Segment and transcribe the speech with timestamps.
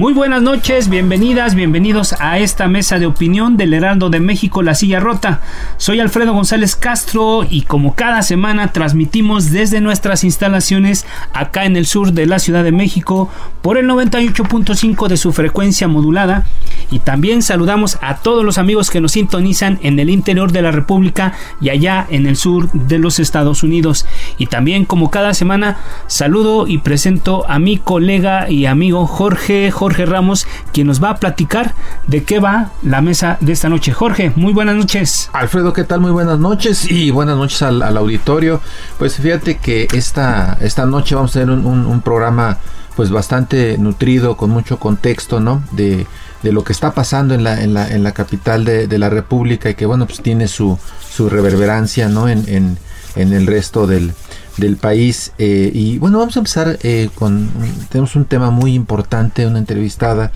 [0.00, 4.74] Muy buenas noches, bienvenidas, bienvenidos a esta mesa de opinión del Heraldo de México, La
[4.74, 5.42] Silla Rota.
[5.76, 11.84] Soy Alfredo González Castro y como cada semana transmitimos desde nuestras instalaciones acá en el
[11.84, 13.28] sur de la Ciudad de México
[13.60, 16.46] por el 98.5 de su frecuencia modulada
[16.90, 20.70] y también saludamos a todos los amigos que nos sintonizan en el interior de la
[20.70, 24.06] República y allá en el sur de los Estados Unidos.
[24.38, 29.89] Y también como cada semana saludo y presento a mi colega y amigo Jorge Jorge
[29.90, 31.74] Jorge Ramos, quien nos va a platicar
[32.06, 33.90] de qué va la mesa de esta noche.
[33.90, 35.28] Jorge, muy buenas noches.
[35.32, 35.98] Alfredo, ¿qué tal?
[35.98, 38.60] Muy buenas noches y buenas noches al, auditorio.
[39.00, 42.58] Pues fíjate que esta, esta noche vamos a tener un, programa
[42.94, 45.64] pues bastante nutrido, con mucho contexto, ¿no?
[45.72, 46.06] De,
[46.44, 49.74] lo que está pasando en la, en la, en la capital de, la República y
[49.74, 50.78] que bueno, pues tiene su,
[51.12, 52.28] su reverberancia, ¿no?
[52.28, 52.78] En, en,
[53.16, 54.12] en el resto del,
[54.60, 55.32] del país.
[55.38, 57.50] Eh, y bueno, vamos a empezar eh, con,
[57.88, 60.30] tenemos un tema muy importante, una entrevistada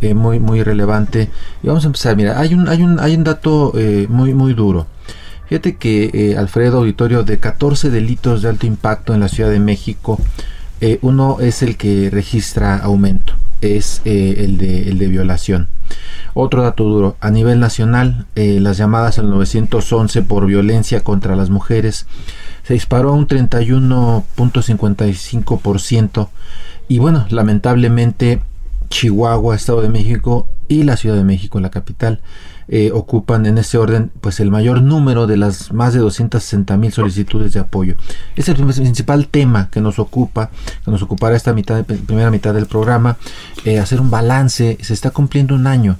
[0.00, 1.30] eh, muy, muy relevante.
[1.62, 3.72] Y vamos a empezar, mira, hay un, hay un, hay un dato
[4.08, 4.86] muy, muy duro.
[5.48, 10.18] Fíjate que Alfredo Auditorio, de 14 delitos de alto impacto en la Ciudad de México,
[11.02, 15.68] uno es el que registra aumento, es el, de, el de violación.
[16.32, 22.06] Otro dato duro, a nivel nacional, las llamadas al 911 por violencia contra las mujeres
[22.64, 26.28] se disparó a un 31.55%
[26.88, 28.40] y bueno, lamentablemente
[28.90, 32.20] Chihuahua, Estado de México y la Ciudad de México, la capital,
[32.68, 36.92] eh, ocupan en ese orden pues el mayor número de las más de 260 mil
[36.92, 37.96] solicitudes de apoyo.
[38.36, 40.50] Es el principal tema que nos ocupa,
[40.84, 43.18] que nos ocupará esta mitad, primera mitad del programa,
[43.64, 44.78] eh, hacer un balance.
[44.80, 45.98] Se está cumpliendo un año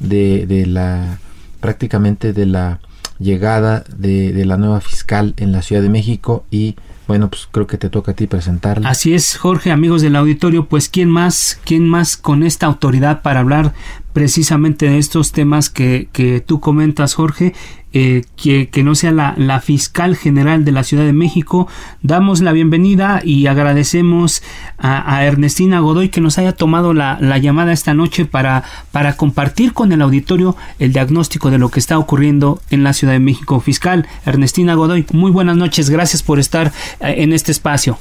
[0.00, 1.18] de, de la
[1.60, 2.80] prácticamente de la
[3.18, 7.78] llegada de, la nueva fiscal en la Ciudad de México y bueno, pues creo que
[7.78, 8.88] te toca a ti presentarla.
[8.88, 13.40] Así es, Jorge, amigos del auditorio, pues quién más, quién más con esta autoridad para
[13.40, 13.74] hablar
[14.16, 17.52] precisamente de estos temas que, que tú comentas, Jorge,
[17.92, 21.68] eh, que, que, no sea la, la, fiscal general de la Ciudad de México.
[22.00, 24.42] Damos la bienvenida y agradecemos
[24.78, 29.74] a, Ernestina Godoy que nos haya tomado la, la, llamada esta noche para, para compartir
[29.74, 33.60] con el auditorio el diagnóstico de lo que está ocurriendo en la Ciudad de México.
[33.60, 37.98] Fiscal Ernestina Godoy, muy buenas noches, gracias por estar eh, en este espacio.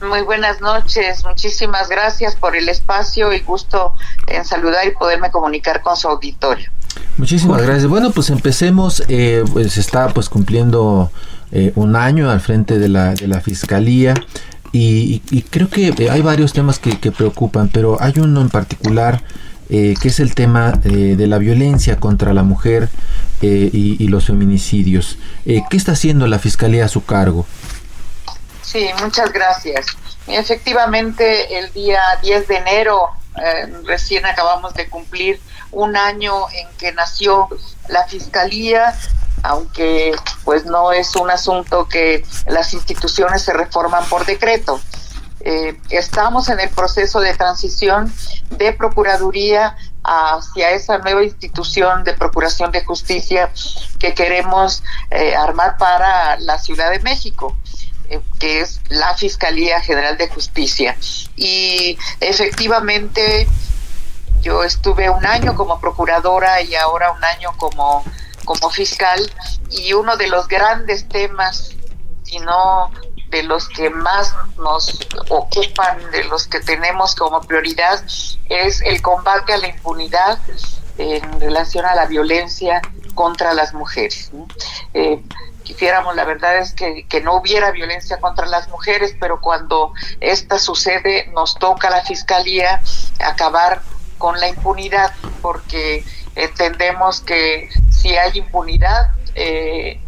[0.00, 3.94] Muy buenas noches, muchísimas gracias por el espacio y gusto
[4.26, 6.70] en saludar y poderme comunicar con su auditorio.
[7.16, 7.86] Muchísimas gracias.
[7.88, 11.10] Bueno, pues empecemos, eh, pues está pues cumpliendo
[11.50, 14.12] eh, un año al frente de la, de la Fiscalía
[14.70, 19.22] y, creo que eh, hay varios temas que, preocupan, pero hay uno en particular
[19.68, 22.88] que es el tema de la violencia contra la mujer
[23.40, 25.18] y, y, los feminicidios.
[25.44, 27.46] ¿Qué está haciendo la Fiscalía a su cargo?
[28.66, 29.86] Sí, muchas gracias.
[30.26, 35.40] Efectivamente, el día 10 de enero eh, recién acabamos de cumplir
[35.70, 37.48] un año en que nació
[37.88, 38.98] la Fiscalía,
[39.44, 44.80] aunque pues no es un asunto que las instituciones se reforman por decreto.
[45.40, 48.12] Eh, estamos en el proceso de transición
[48.50, 53.52] de Procuraduría hacia esa nueva institución de Procuración de Justicia
[54.00, 57.56] que queremos eh, armar para la Ciudad de México.
[58.08, 60.96] Eh, que es la Fiscalía General de Justicia.
[61.34, 63.48] Y efectivamente
[64.42, 68.04] yo estuve un año como procuradora y ahora un año como,
[68.44, 69.20] como fiscal
[69.70, 71.74] y uno de los grandes temas,
[72.22, 72.92] si no
[73.30, 74.98] de los que más nos
[75.28, 78.04] ocupan, de los que tenemos como prioridad,
[78.48, 80.38] es el combate a la impunidad
[80.98, 82.80] en relación a la violencia
[83.14, 84.30] contra las mujeres.
[84.94, 85.20] Eh,
[85.66, 90.58] quisiéramos, la verdad es que, que, no hubiera violencia contra las mujeres, pero cuando esta
[90.58, 92.80] sucede nos toca a la Fiscalía
[93.18, 93.82] acabar
[94.16, 96.04] con la impunidad, porque
[96.36, 100.00] entendemos que si hay impunidad, eh,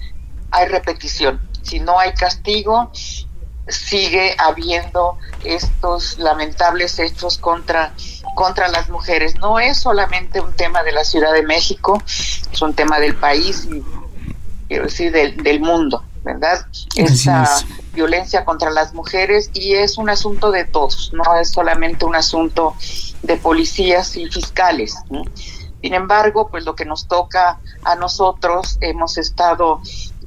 [0.52, 1.40] hay repetición.
[1.62, 2.92] Si no hay castigo,
[3.66, 7.92] sigue habiendo estos lamentables hechos contra
[8.34, 9.34] contra las mujeres.
[9.40, 13.66] No es solamente un tema de la Ciudad de México, es un tema del país
[13.66, 13.82] y
[14.68, 16.66] quiero decir del, del mundo, ¿verdad?
[16.94, 17.48] Esta
[17.94, 22.74] violencia contra las mujeres y es un asunto de todos, no es solamente un asunto
[23.22, 24.96] de policías y fiscales.
[25.82, 29.80] Sin embargo, pues lo que nos toca a nosotros, hemos estado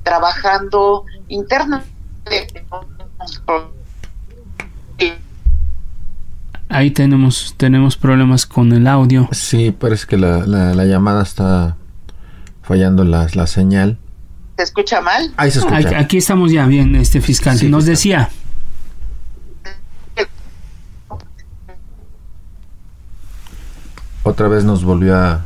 [0.03, 1.91] trabajando internamente
[6.69, 9.27] Ahí tenemos, tenemos problemas con el audio.
[9.33, 11.75] Sí, parece que la, la, llamada está
[12.61, 13.97] fallando la, la, señal.
[14.61, 15.33] ¿Se escucha mal?
[15.37, 15.97] Ahí se escucha.
[15.97, 17.57] Aquí, estamos ya bien, este fiscal.
[17.71, 18.29] Nos decía.
[24.21, 25.43] Otra vez nos volvió a...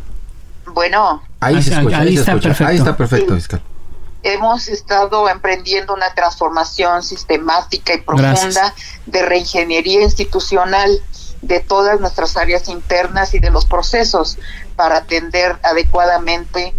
[0.73, 1.23] Bueno.
[1.39, 2.65] Ahí, se escucha, ahí, está, Perfecto.
[2.65, 3.61] Ahí está perfecto, fiscal
[4.23, 8.73] hemos estado emprendiendo una transformación sistemática y profunda
[9.05, 10.99] de reingeniería institucional
[11.43, 14.39] de todas nuestras áreas internas y de los procesos
[14.75, 16.73] para atender adecuadamente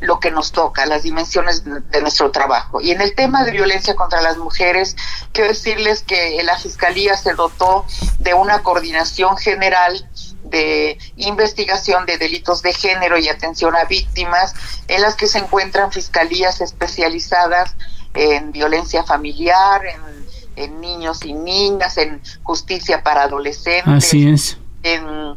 [0.00, 2.80] lo que nos toca, las dimensiones de nuestro trabajo.
[2.80, 4.96] Y en el tema de violencia contra las mujeres,
[5.32, 7.84] quiero decirles que la Fiscalía se dotó
[8.18, 10.08] de una coordinación general
[10.44, 14.54] de investigación de delitos de género y atención a víctimas,
[14.88, 17.76] en las que se encuentran fiscalías especializadas
[18.14, 25.36] en violencia familiar, en, niños y niñas, en justicia para adolescentes, en,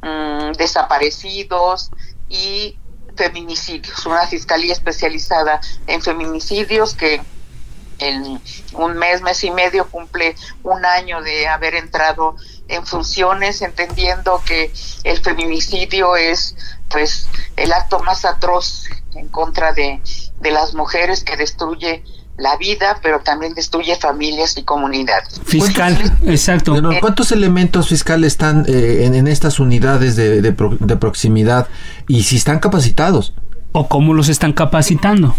[0.00, 1.90] mm, desaparecidos
[2.30, 2.78] y
[3.16, 7.22] feminicidios, una fiscalía especializada en feminicidios que
[7.98, 8.40] en
[8.74, 12.36] un mes, mes y medio cumple un año de haber entrado
[12.68, 14.72] en funciones, entendiendo que
[15.04, 16.56] el feminicidio es
[16.90, 18.84] pues el acto más atroz
[19.14, 20.00] en contra de,
[20.40, 22.04] de las mujeres que destruye
[22.38, 25.40] la vida, pero también destruye familias y comunidades.
[25.44, 26.74] Fiscal, exacto.
[27.00, 31.68] ¿Cuántos elementos fiscales están eh, en, estas unidades de, de, de, proximidad
[32.08, 33.34] y si están capacitados?
[33.72, 35.34] ¿O cómo los están capacitando?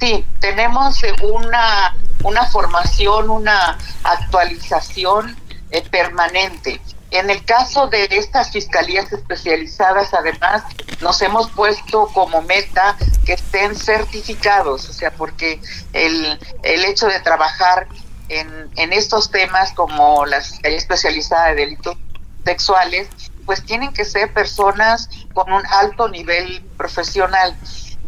[0.00, 5.34] Sí, tenemos una, una formación, una actualización
[5.70, 6.80] eh, permanente.
[7.10, 10.64] En el caso de estas fiscalías especializadas, además,
[11.00, 15.60] nos hemos puesto como meta que estén certificados, o sea, porque
[15.92, 17.86] el, el hecho de trabajar
[18.28, 21.96] en, en estos temas como la Fiscalía Especializada de Delitos
[22.44, 23.08] Sexuales,
[23.44, 27.56] pues tienen que ser personas con un alto nivel profesional,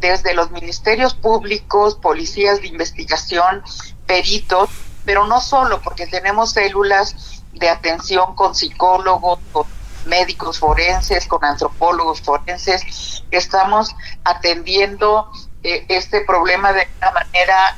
[0.00, 3.62] desde los ministerios públicos, policías de investigación,
[4.06, 4.70] peritos,
[5.04, 9.66] pero no solo, porque tenemos células de atención con psicólogos, con
[10.06, 13.22] médicos forenses, con antropólogos forenses.
[13.30, 13.94] Estamos
[14.24, 15.30] atendiendo
[15.62, 17.76] eh, este problema de una manera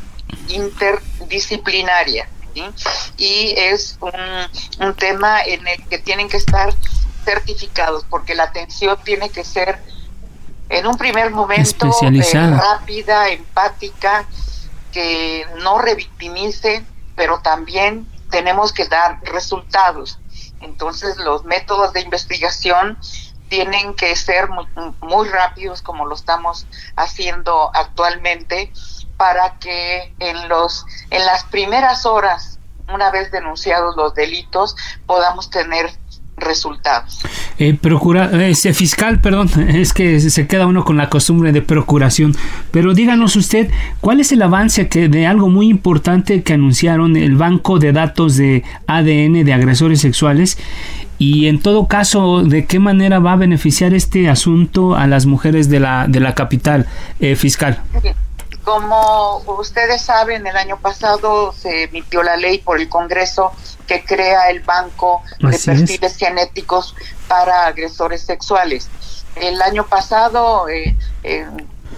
[0.48, 2.28] interdisciplinaria.
[3.16, 6.74] Y es un, un tema en el que tienen que estar
[7.24, 9.78] certificados, porque la atención tiene que ser
[10.68, 14.24] en un primer momento eh, rápida, empática,
[14.92, 16.84] que no revictimice,
[17.16, 20.18] pero también tenemos que dar resultados.
[20.60, 22.98] Entonces los métodos de investigación
[23.48, 24.48] tienen que ser
[25.00, 28.72] muy, rápidos como lo estamos haciendo actualmente
[29.16, 35.90] para que en los en las primeras horas una vez denunciados los delitos podamos tener
[36.40, 37.20] resultados.
[37.58, 42.34] Eh, procura, ese fiscal, perdón, es que se queda uno con la costumbre de procuración.
[42.70, 43.70] Pero díganos usted,
[44.00, 48.36] ¿cuál es el avance que de algo muy importante que anunciaron el banco de datos
[48.36, 50.58] de ADN de agresores sexuales?
[51.18, 55.68] Y en todo caso, ¿de qué manera va a beneficiar este asunto a las mujeres
[55.68, 56.86] de la, de la capital
[57.20, 57.82] eh, fiscal?
[58.64, 63.52] Como ustedes saben, el año pasado se emitió la ley por el Congreso
[63.86, 66.94] que crea el Banco de Perfiles Genéticos
[67.26, 68.88] para Agresores Sexuales.
[69.34, 70.96] El año pasado, eh,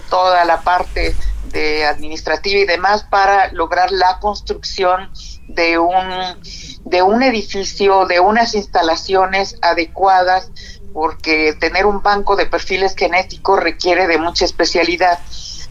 [0.09, 1.17] toda la parte
[1.53, 5.11] de administrativa y demás para lograr la construcción
[5.49, 6.41] de un
[6.85, 10.51] de un edificio, de unas instalaciones adecuadas,
[10.93, 15.19] porque tener un banco de perfiles genéticos requiere de mucha especialidad.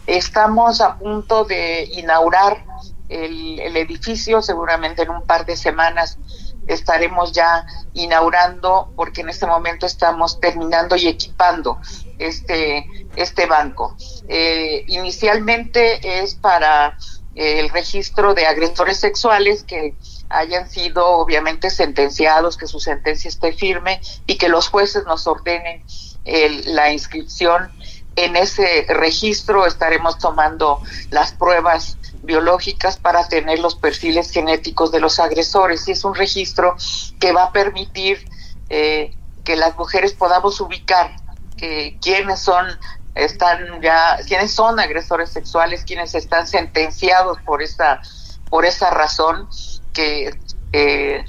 [0.06, 2.64] Estamos a punto de inaugurar
[3.08, 6.18] el, edificio, seguramente en un par de semanas
[6.66, 11.78] estaremos ya inaugurando porque en este momento estamos terminando y equipando
[12.18, 13.96] este, este banco.
[14.28, 16.96] Eh, inicialmente es para
[17.34, 19.94] eh, el registro de agresores sexuales que
[20.28, 25.82] hayan sido obviamente sentenciados, que su sentencia esté firme y que los jueces nos ordenen
[26.24, 27.72] la inscripción
[28.16, 29.66] en ese registro.
[29.66, 36.04] Estaremos tomando las pruebas biológicas para tener los perfiles genéticos de los agresores y es
[36.04, 36.76] un registro
[37.18, 38.24] que va a permitir
[38.70, 39.14] eh,
[39.44, 41.16] que las mujeres podamos ubicar
[41.56, 42.66] que quiénes son
[43.14, 48.00] están ya quiénes son agresores sexuales quienes están sentenciados por esa
[48.48, 49.48] por esa razón
[49.92, 50.38] que
[50.72, 51.24] eh,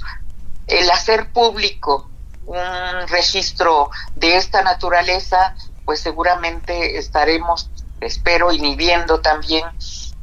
[0.66, 2.08] el hacer público
[2.46, 9.64] un registro de esta naturaleza pues seguramente estaremos espero inhibiendo también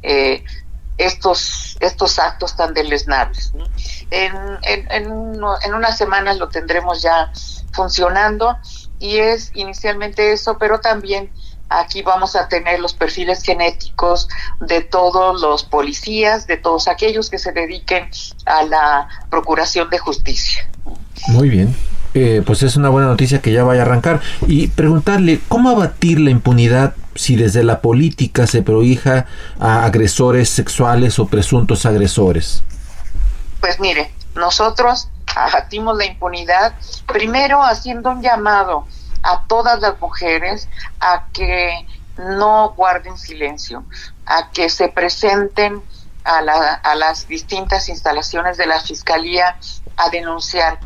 [0.02, 0.44] eh,
[0.98, 3.52] estos, estos actos tan deleznables.
[4.10, 7.32] En, en, en, unas semanas lo tendremos ya
[7.72, 8.56] funcionando
[8.98, 11.32] y es inicialmente eso, pero también
[11.68, 14.28] aquí vamos a tener los perfiles genéticos
[14.60, 18.10] de todos los policías, de todos aquellos que se dediquen
[18.44, 20.68] a la procuración de justicia.
[21.28, 21.74] Muy bien.
[22.14, 24.20] Eh, pues es una buena noticia que ya vaya a arrancar.
[24.46, 29.26] Y preguntarle, ¿cómo abatir la impunidad si desde la política se prohija
[29.58, 32.62] a agresores sexuales o presuntos agresores?
[33.60, 36.74] Pues mire, nosotros abatimos la impunidad
[37.06, 38.86] primero haciendo un llamado
[39.22, 40.68] a todas las mujeres
[41.00, 41.86] a que
[42.18, 43.84] no guarden silencio,
[44.26, 45.80] a que se presenten
[46.24, 46.38] a,
[46.82, 49.56] a las distintas instalaciones de la Fiscalía
[50.04, 50.78] a denunciar,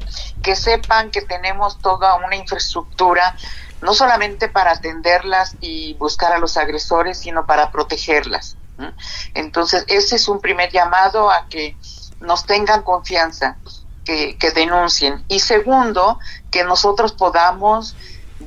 [0.42, 3.36] que sepan que tenemos toda una infraestructura
[3.82, 8.56] no solamente para atenderlas y buscar a los agresores, sino para protegerlas.
[9.34, 11.76] Entonces, ese es un primer llamado a que
[12.20, 13.56] nos tengan confianza,
[14.04, 15.24] que, denuncien.
[15.28, 16.18] Y segundo,
[16.50, 17.96] que nosotros podamos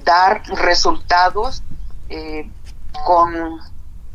[0.04, 1.64] dar resultados
[2.10, 2.50] eh,
[3.06, 3.60] con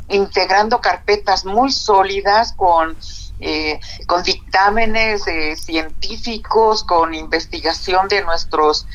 [0.08, 2.96] integrando carpetas muy sólidas con
[3.40, 8.86] eh, con dictámenes eh, científicos, con investigación de nuestros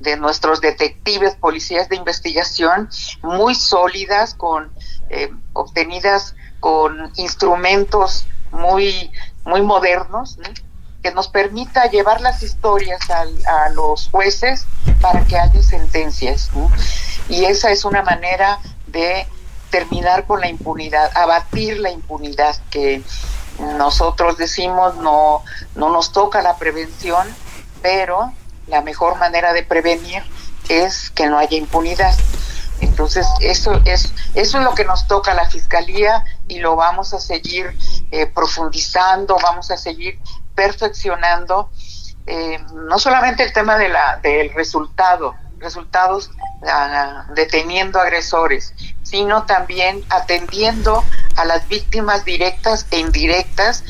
[0.00, 2.88] de nuestros detectives, policías de investigación
[3.22, 4.72] muy sólidas, con
[5.10, 9.12] eh, obtenidas con instrumentos muy
[9.44, 10.38] muy modernos,
[11.02, 14.66] que nos permita llevar las historias a los jueces
[15.00, 16.50] para que haya sentencias.
[17.28, 19.26] Y esa es una manera de
[19.70, 23.02] terminar con la impunidad, abatir la impunidad que
[23.58, 25.42] nosotros decimos no,
[25.74, 27.26] no nos toca la prevención,
[27.80, 28.32] pero
[28.66, 30.22] la mejor manera de prevenir
[30.68, 32.14] es que no haya impunidad.
[32.80, 37.20] Entonces, eso es, eso es lo que nos toca la Fiscalía y lo vamos a
[37.20, 37.76] seguir
[38.10, 40.18] eh, profundizando, vamos a seguir
[40.54, 41.70] perfeccionando,
[42.26, 46.30] eh, no solamente el tema de la, del resultado, resultados
[47.34, 51.04] deteniendo agresores, sino también atendiendo
[51.36, 53.84] a las víctimas directas e indirectas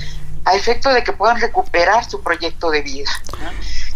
[0.44, 3.10] a efecto de que puedan recuperar su proyecto de vida.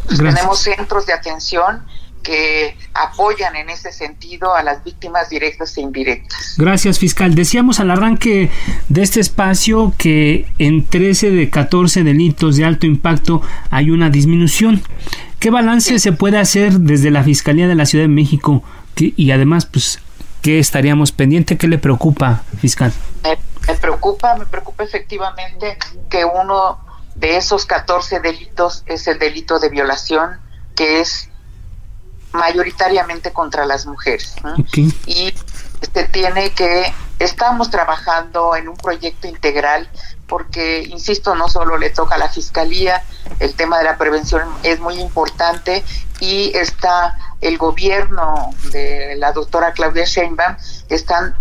[0.08, 1.86] tenemos centros de atención
[2.26, 6.56] que apoyan en ese sentido a las víctimas directas e indirectas.
[6.58, 7.36] Gracias, fiscal.
[7.36, 8.50] Decíamos al arranque
[8.88, 14.82] de este espacio que en 13 de 14 delitos de alto impacto hay una disminución.
[15.38, 18.64] ¿Qué balance se puede hacer desde la Fiscalía de la Ciudad de México?
[18.98, 20.00] y además, pues,
[20.40, 21.58] ¿qué estaríamos pendiente?
[21.58, 22.94] ¿Qué le preocupa, fiscal?
[23.22, 25.76] Me, preocupa, me preocupa efectivamente
[26.08, 26.80] que uno
[27.14, 30.40] de esos 14 delitos es el delito de violación,
[30.74, 31.28] que es
[32.36, 34.34] mayoritariamente contra las mujeres.
[35.06, 35.32] Y
[35.94, 39.88] se tiene que, estamos trabajando en un proyecto integral
[40.26, 43.02] porque, insisto, no solo le toca a la Fiscalía,
[43.38, 45.84] el tema de la prevención es muy importante
[46.20, 50.56] y está el gobierno de la doctora Claudia Sheinbaum,
[50.88, 51.36] están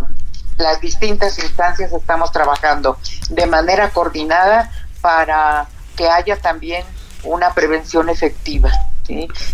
[0.58, 2.98] las distintas instancias, estamos trabajando
[3.30, 4.72] de manera coordinada
[5.02, 6.86] para que haya también
[7.25, 8.72] una prevención efectiva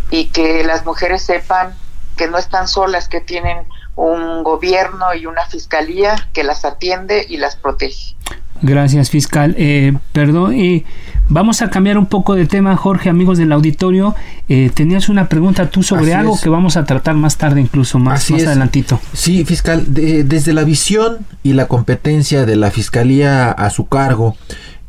[0.10, 1.74] y que las mujeres sepan
[2.16, 3.58] que no están solas, que tienen
[3.96, 8.16] un gobierno y una fiscalía que las atiende y las protege.
[8.62, 9.56] Gracias, fiscal.
[9.58, 10.86] Eh, perdón, eh,
[11.28, 14.16] vamos a cambiar un poco de tema, Jorge, amigos del auditorio.
[14.50, 18.30] Eh, tenías una pregunta tú sobre algo que vamos a tratar más tarde, incluso más,
[18.30, 19.00] más adelantito.
[19.14, 24.38] Sí, fiscal, desde la visión y la competencia de la fiscalía a su cargo,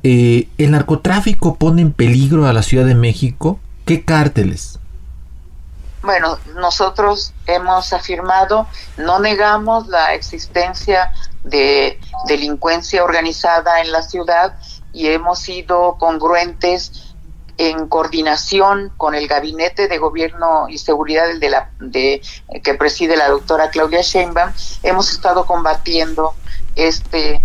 [0.02, 3.58] ¿el narcotráfico pone en peligro a la Ciudad de México?
[3.84, 4.78] ¿Qué cárteles?
[6.02, 8.66] Bueno, nosotros hemos afirmado,
[8.96, 11.12] no negamos la existencia
[11.44, 14.58] de delincuencia organizada en la ciudad
[14.92, 17.14] y hemos sido congruentes
[17.58, 22.20] en coordinación con el Gabinete de Gobierno y Seguridad de la, de,
[22.64, 26.34] que preside la doctora Claudia Sheinbaum, hemos estado combatiendo
[26.74, 27.40] este,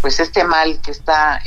[0.00, 1.40] pues este mal que está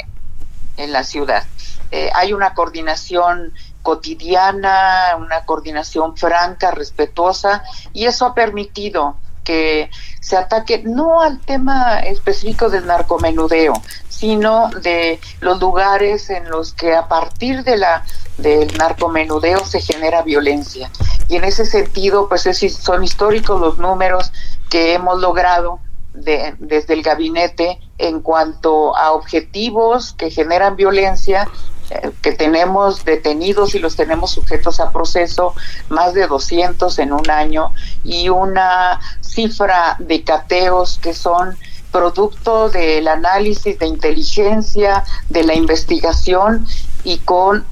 [0.78, 1.44] en la ciudad.
[1.92, 7.64] Eh, hay una coordinación cotidiana, una coordinación franca, respetuosa,
[7.94, 13.74] y eso ha permitido que se ataque no al tema específico del narcomenudeo,
[14.10, 18.04] sino de los lugares en los que a partir de la
[18.38, 20.90] del narcomenudeo se genera violencia.
[21.30, 24.32] Y en ese sentido, pues son históricos los números
[24.70, 25.80] que hemos logrado
[26.16, 31.48] de, desde el gabinete en cuanto a objetivos que generan violencia
[31.92, 35.54] eh, que tenemos detenidos y los tenemos sujetos a proceso,
[35.90, 37.72] más de 200 en un año,
[38.04, 41.56] y una cifra de cateos que son
[41.92, 46.66] producto del análisis de inteligencia, de la investigación
[47.04, 47.66] y con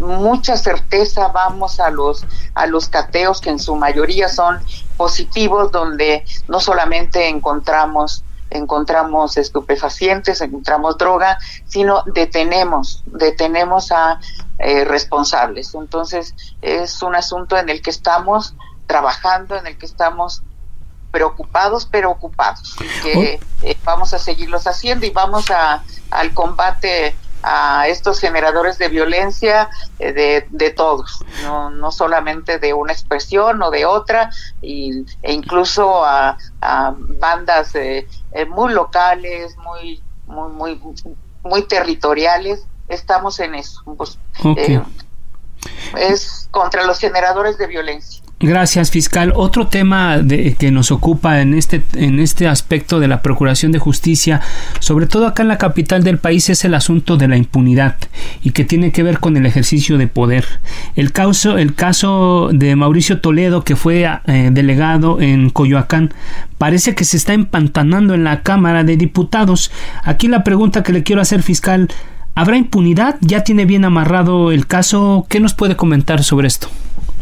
[0.00, 2.24] mucha certeza vamos a los
[2.54, 4.60] a los cateos que en su mayoría son
[4.96, 14.20] positivos donde no solamente encontramos encontramos estupefacientes, encontramos droga, sino detenemos, detenemos a
[14.58, 15.74] eh, responsables.
[15.74, 18.54] Entonces es un asunto en el que estamos
[18.86, 20.42] trabajando, en el que estamos
[21.10, 23.66] preocupados, pero ocupados, que oh.
[23.66, 29.68] eh, vamos a seguirlos haciendo y vamos a, al combate a estos generadores de violencia
[29.98, 34.30] eh, de, de, todos, no, no solamente de una expresión o de otra,
[34.62, 38.06] y, e incluso a, a bandas eh,
[38.48, 40.80] muy locales, muy, muy, muy,
[41.42, 43.82] muy territoriales, estamos en eso.
[43.96, 44.18] Pues,
[45.98, 48.23] es contra los generadores de violencia.
[48.40, 49.32] Gracias, fiscal.
[49.36, 53.78] Otro tema de, que nos ocupa en este, en este aspecto de la Procuración de
[53.78, 54.40] Justicia,
[54.80, 57.96] sobre todo acá en la capital del país, es el asunto de la impunidad
[58.42, 60.44] y que tiene que ver con el ejercicio de poder.
[60.96, 66.12] El caso, el caso de Mauricio Toledo, que fue eh, delegado en Coyoacán,
[66.58, 69.70] parece que se está empantanando en la Cámara de Diputados.
[70.02, 71.88] Aquí la pregunta que le quiero hacer, fiscal,
[72.34, 73.16] ¿habrá impunidad?
[73.20, 75.24] ¿Ya tiene bien amarrado el caso?
[75.30, 76.68] ¿Qué nos puede comentar sobre esto?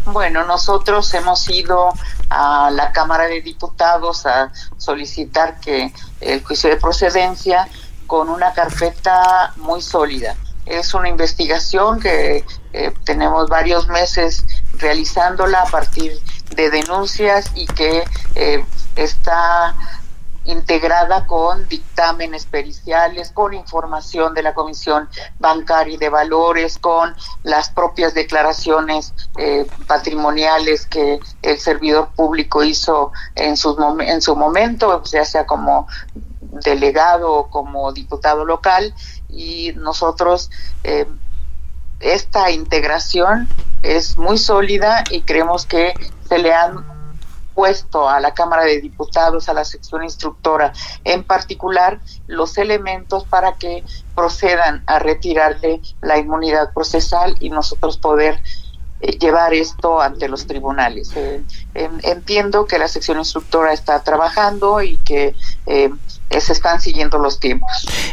[0.07, 1.93] Bueno, nosotros hemos ido
[2.29, 7.69] a la Cámara de Diputados a solicitar que el juicio de procedencia
[8.09, 10.35] con una carpeta muy sólida.
[10.67, 14.45] Es una investigación que eh, tenemos varios meses
[14.79, 16.13] realizándola a partir
[16.51, 18.65] de denuncias y que eh,
[18.97, 19.75] está
[20.45, 27.71] integrada con dictámenes periciales, con información de la Comisión Bancaria y de Valores, con las
[27.71, 35.25] propias declaraciones eh, patrimoniales que el servidor público hizo en, sus en su momento, ya
[35.25, 35.87] sea como
[36.65, 38.95] delegado o como diputado local,
[39.29, 40.51] y nosotros
[40.85, 41.07] eh,
[42.01, 43.49] esta integración
[43.83, 45.95] es muy sólida y creemos que
[46.29, 46.92] se le han
[47.55, 50.73] puesto a la Cámara de Diputados, a la sección instructora,
[51.05, 53.85] en particular los elementos para que
[54.15, 58.41] procedan a retirarle la inmunidad procesal y nosotros poder
[59.01, 61.11] eh, llevar esto ante los tribunales.
[61.17, 61.43] Eh,
[61.75, 65.35] entiendo que la sección instructora está trabajando y que
[65.67, 65.91] eh,
[66.41, 67.69] se están siguiendo los tiempos.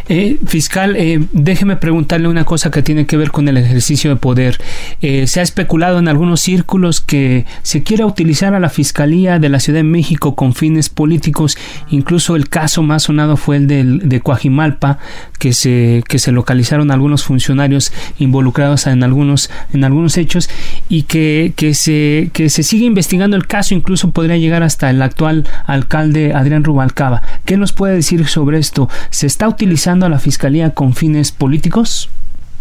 [0.08, 4.16] Eh, fiscal, eh, déjeme preguntarle una cosa que tiene que ver con el ejercicio de
[4.16, 4.62] poder.
[5.02, 9.50] Eh, se ha especulado en algunos círculos que se quiera utilizar a la Fiscalía de
[9.50, 11.58] la Ciudad de México con fines políticos.
[11.90, 15.00] Incluso el caso más sonado fue el de Coajimalpa,
[15.38, 20.50] que se, que se localizaron algunos funcionarios involucrados en algunos, en algunos hechos
[20.90, 23.76] y que, que, se, que se sigue investigando el caso.
[23.76, 27.22] Incluso podría llegar hasta el actual alcalde Adrián Rubalcaba.
[27.46, 28.09] ¿Qué nos puede decir?
[28.28, 28.90] Sobre esto?
[29.12, 32.10] ¿Se está utilizando a la Fiscalía con fines políticos?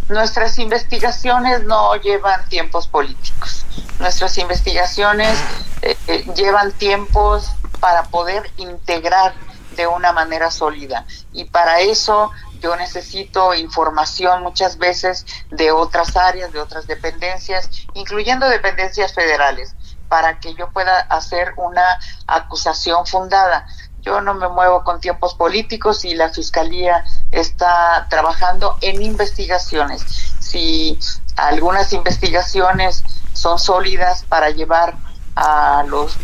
[0.08, 3.64] Nuestras investigaciones no llevan tiempos políticos.
[3.98, 5.38] Nuestras investigaciones
[5.82, 9.34] eh, eh, llevan tiempos para poder integrar
[9.76, 11.04] de una manera sólida.
[11.32, 12.30] Y para eso
[12.60, 19.74] yo necesito información muchas veces de otras áreas, de otras dependencias, incluyendo dependencias federales,
[20.08, 23.66] para que yo pueda hacer una acusación fundada.
[24.02, 30.02] Yo no me muevo con tiempos políticos y la Fiscalía está trabajando en investigaciones.
[30.38, 30.98] Si
[31.36, 34.96] algunas investigaciones son sólidas para llevar
[35.36, 36.16] a los,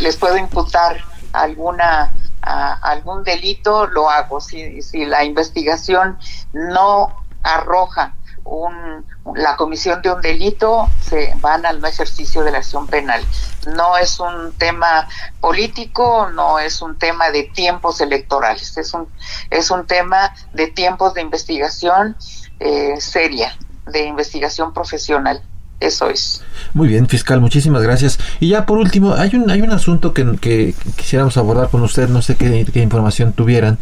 [0.00, 6.18] les puedo imputar alguna algún delito lo hago si, si la investigación
[6.52, 12.58] no arroja un, la comisión de un delito, se van al no ejercicio de la
[12.58, 13.24] acción penal.
[13.74, 15.08] No es un tema
[15.40, 19.08] político, no es un tema de tiempos electorales, es un,
[19.50, 22.16] es un tema de tiempos de investigación
[22.58, 23.56] eh, seria.
[23.86, 25.42] de investigación profesional.
[25.80, 26.42] Eso es.
[26.74, 28.18] Muy bien, fiscal, muchísimas gracias.
[28.38, 32.08] Y ya por último, hay un, hay un asunto que, que quisiéramos abordar con usted,
[32.10, 33.78] no sé qué, información tuvieran.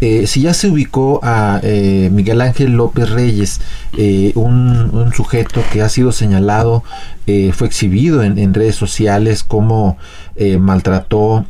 [0.00, 3.60] Eh, si ya se ubicó a eh, Miguel Ángel López Reyes,
[3.96, 6.82] eh, un, un, sujeto que ha sido señalado,
[7.52, 9.98] fue exhibido en, redes sociales como
[10.60, 11.44] maltrató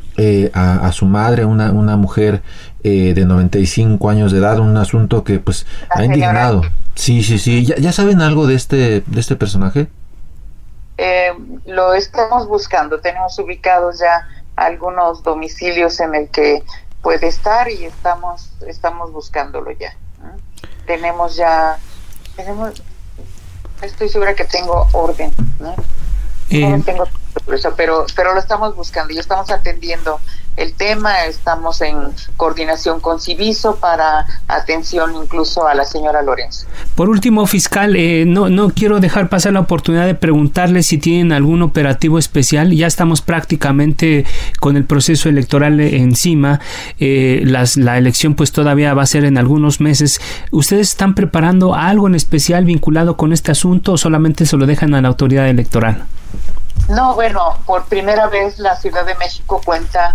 [0.54, 2.42] a, a, su madre, una, una mujer
[2.88, 6.62] de 95 años de edad, un asunto que pues ha indignado.
[6.94, 7.64] Sí, sí, sí.
[7.64, 9.88] ¿Ya, ya saben algo de este, de este personaje?
[10.98, 11.32] Eh,
[11.66, 13.00] lo estamos buscando.
[13.00, 16.62] Tenemos ubicados ya algunos domicilios en el que
[17.02, 19.94] puede estar y estamos, estamos buscándolo ya.
[20.86, 21.78] Tenemos ya,
[22.36, 22.82] tenemos,
[23.82, 25.32] estoy segura que tengo orden.
[25.60, 25.74] ¿no?
[26.48, 27.04] Eh, no tengo
[27.76, 30.20] pero, pero lo estamos buscando y estamos atendiendo
[30.56, 31.24] el tema.
[31.26, 31.96] Estamos en
[32.36, 36.66] coordinación con Civiso para atención incluso a la señora Lorenzo.
[36.94, 41.32] Por último, fiscal, eh, no, no quiero dejar pasar la oportunidad de preguntarle si tienen
[41.32, 42.72] algún operativo especial.
[42.72, 44.24] Ya estamos prácticamente
[44.60, 46.60] con el proceso electoral encima.
[46.98, 50.20] Eh, las, la elección pues todavía va a ser en algunos meses.
[50.50, 54.94] ¿Ustedes están preparando algo en especial vinculado con este asunto o solamente se lo dejan
[54.94, 56.04] a la autoridad electoral?
[56.88, 60.14] No, bueno, por primera vez la Ciudad de México cuenta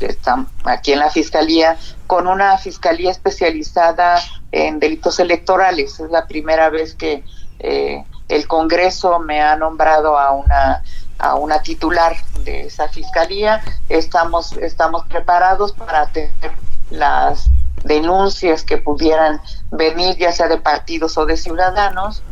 [0.00, 4.20] está aquí en la Fiscalía, con una Fiscalía especializada
[4.52, 6.00] en delitos electorales.
[6.00, 7.24] Es la primera vez que
[7.58, 10.82] eh, el Congreso me ha nombrado a una
[11.18, 13.62] a una titular de esa fiscalía.
[13.88, 16.52] Estamos estamos preparados para atender
[16.90, 17.48] las
[17.84, 22.22] denuncias que pudieran venir, ya sea de partidos o de ciudadanos.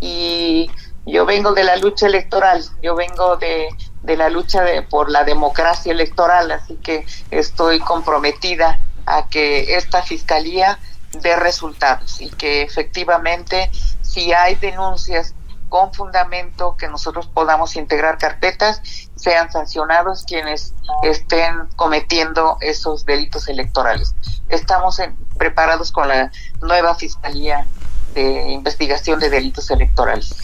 [0.00, 0.70] Y
[1.06, 3.68] yo vengo de la lucha electoral, yo vengo de
[4.06, 10.02] de la lucha de, por la democracia electoral, así que estoy comprometida a que esta
[10.02, 10.78] fiscalía
[11.12, 13.70] dé resultados y que efectivamente
[14.02, 15.34] si hay denuncias
[15.68, 18.80] con fundamento que nosotros podamos integrar carpetas,
[19.16, 24.14] sean sancionados quienes estén cometiendo esos delitos electorales.
[24.48, 25.00] Estamos
[25.36, 26.30] preparados con la
[26.62, 27.66] nueva Fiscalía
[28.14, 30.36] de Investigación de Delitos Electorales.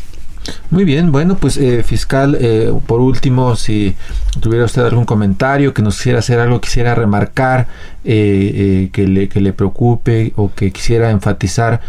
[0.71, 3.97] Muy bien, bueno, pues eh, fiscal, eh, por último, si
[4.41, 7.69] tuviera usted algún comentario, que nos quisiera hacer algo, quisiera remarcar,
[8.05, 11.81] eh, que, le, que le preocupe o que quisiera enfatizar,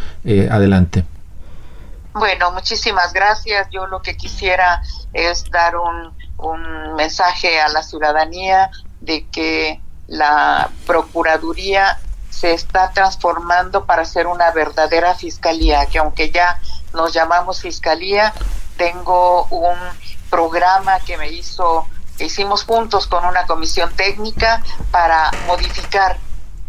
[0.49, 1.03] adelante.
[2.13, 3.67] Bueno, muchísimas gracias.
[3.71, 4.81] Yo lo que quisiera
[5.13, 8.69] es dar un, un mensaje a la ciudadanía
[9.01, 11.97] de que la Procuraduría
[12.29, 16.59] se está transformando para ser una verdadera fiscalía, que aunque ya
[16.93, 18.33] nos llamamos Fiscalía.
[18.77, 19.77] Tengo un
[20.29, 21.87] programa que me hizo,
[22.19, 26.17] hicimos juntos con una comisión técnica para modificar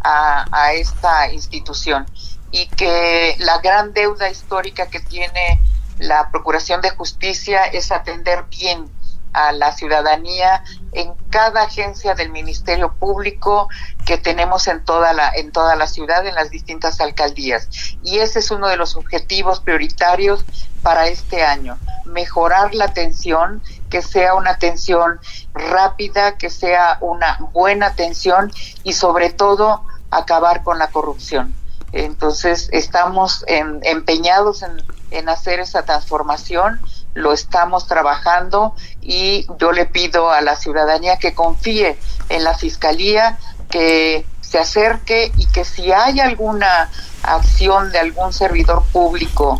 [0.06, 2.06] a esta institución
[2.50, 5.60] y que la gran deuda histórica que tiene
[5.98, 8.88] la Procuración de Justicia es atender bien
[9.34, 13.68] a la ciudadanía en cada agencia del Ministerio Público
[14.06, 17.68] que tenemos en toda la en toda la ciudad en las distintas alcaldías.
[18.02, 20.44] Y ese es uno de los objetivos prioritarios
[20.82, 25.18] para este año mejorar la atención que sea una atención
[25.52, 31.54] rápida que sea una buena atención y sobre todo acabar con la corrupción.
[31.92, 36.80] Entonces estamos empeñados en, en hacer esa transformación
[37.14, 41.96] lo estamos trabajando y yo le pido a la ciudadanía que confíe
[42.28, 43.38] en la fiscalía,
[43.70, 46.90] que se acerque y que si hay alguna
[47.22, 49.58] acción de algún servidor público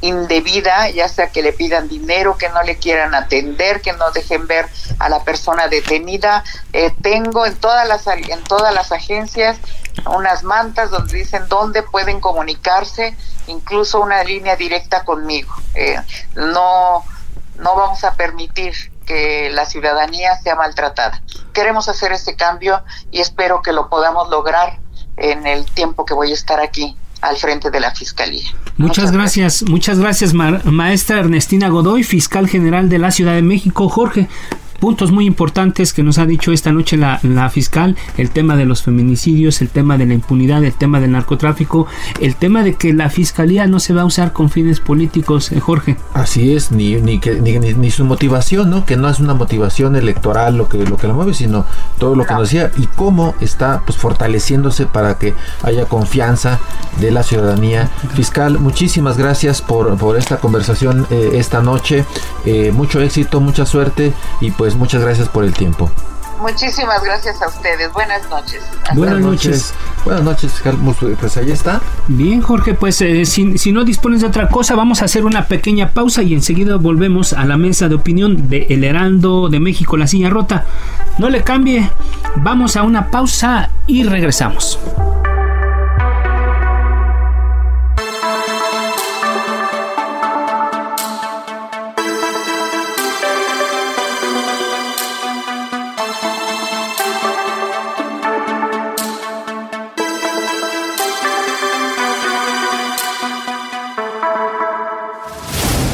[0.00, 4.46] indebida, ya sea que le pidan dinero, que no le quieran atender, que no dejen
[4.46, 4.66] ver
[4.98, 6.42] a la persona detenida.
[6.72, 9.58] Eh, tengo en todas las en todas las agencias
[10.06, 15.54] unas mantas donde dicen dónde pueden comunicarse, incluso una línea directa conmigo.
[15.74, 15.96] Eh,
[16.34, 17.04] no
[17.60, 18.72] no vamos a permitir
[19.06, 21.22] que la ciudadanía sea maltratada.
[21.52, 24.78] Queremos hacer este cambio y espero que lo podamos lograr
[25.16, 28.48] en el tiempo que voy a estar aquí al frente de la Fiscalía.
[28.76, 33.88] Muchas, gracias, muchas gracias maestra Ernestina Godoy, fiscal general de la Ciudad de México.
[33.90, 34.28] Jorge,
[34.80, 38.82] puntos muy importantes que nos ha dicho esta noche la, fiscal, el tema de los
[38.82, 41.86] feminicidios, el tema de la impunidad, el tema del narcotráfico,
[42.20, 45.60] el tema de que la fiscalía no se va a usar con fines políticos, eh,
[45.60, 45.96] Jorge.
[46.14, 48.84] Así es, ni, ni, que, ni, su motivación, ¿no?
[48.84, 51.66] Que no es una motivación electoral lo que, lo que la mueve, sino
[51.98, 56.58] todo lo que nos decía y cómo está pues fortaleciéndose para que haya confianza
[57.00, 57.90] de la ciudadanía.
[58.14, 62.04] Fiscal, muchísimas gracias por, por esta conversación eh, esta noche.
[62.46, 65.90] Eh, mucho éxito, mucha suerte y pues pues muchas gracias por el tiempo.
[66.40, 67.92] Muchísimas gracias a ustedes.
[67.92, 68.62] Buenas noches.
[68.94, 69.74] Buenas noches.
[70.04, 70.96] Buenas noches, Carlos.
[71.18, 71.80] Pues ahí está.
[72.06, 75.48] Bien, Jorge, pues eh, si, si, no dispones de otra cosa, vamos a hacer una
[75.48, 79.96] pequeña pausa y enseguida volvemos a la mesa de opinión de El Heraldo de México,
[79.96, 80.64] La Silla Rota.
[81.18, 81.90] No le cambie,
[82.36, 84.78] vamos a una pausa y regresamos.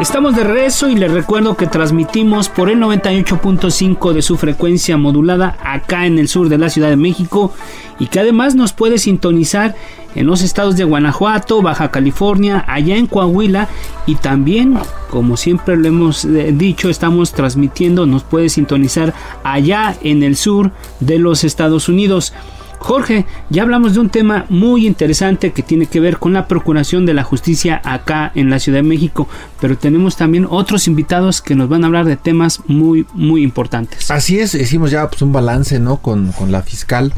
[0.00, 5.58] Estamos de regreso y les recuerdo que transmitimos por el 98.5 de su frecuencia modulada
[5.62, 7.52] acá en el sur de la Ciudad de México
[7.98, 9.74] y que además nos puede sintonizar
[10.14, 13.68] en los estados de Guanajuato, Baja California, allá en Coahuila
[14.06, 14.78] y también,
[15.10, 19.12] como siempre lo hemos eh, dicho, estamos transmitiendo, nos puede sintonizar
[19.44, 22.32] allá en el sur de los Estados Unidos.
[22.80, 27.04] Jorge, ya hablamos de un tema muy interesante que tiene que ver con la procuración
[27.04, 29.28] de la justicia acá en la Ciudad de México,
[29.60, 34.10] pero tenemos también otros invitados que nos van a hablar de temas muy, muy importantes.
[34.10, 35.98] Así es, hicimos ya pues, un balance ¿no?
[35.98, 37.12] con, la fiscal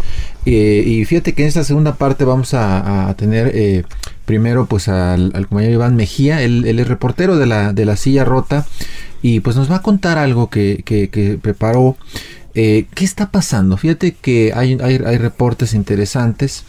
[0.46, 3.84] eh, y fíjate que en esta segunda parte vamos a, tener eh,
[4.24, 8.66] primero pues al, compañero Iván Mejía, él, es reportero de la, de la silla rota
[9.22, 11.96] y pues nos va a contar algo que, que preparó
[12.54, 13.76] eh, ¿Qué está pasando?
[13.76, 16.64] Fíjate que hay, hay, reportes interesantes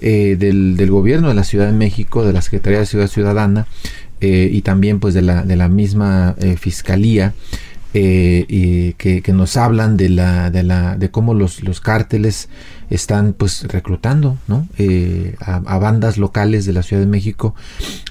[0.00, 3.66] eh, del, gobierno de la Ciudad de México, de la Secretaría de Ciudad Ciudadana
[4.20, 7.34] eh, y también pues de la, de la misma fiscalía.
[7.94, 12.48] Y que, nos hablan de la de la de cómo los, los cárteles
[12.90, 14.68] están pues reclutando ¿no?
[15.40, 17.56] a, bandas locales de la Ciudad de México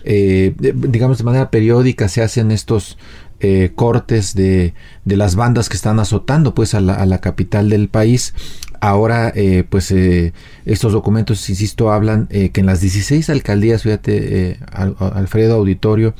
[0.03, 2.97] digamos de manera periódica se hacen estos
[3.39, 4.73] eh, cortes de,
[5.05, 8.33] de, las bandas que están azotando pues a la, a la capital del país
[8.79, 10.33] ahora eh, pues eh,
[10.65, 16.13] estos documentos insisto hablan que en las 16 alcaldías fíjate Alfredo Auditorio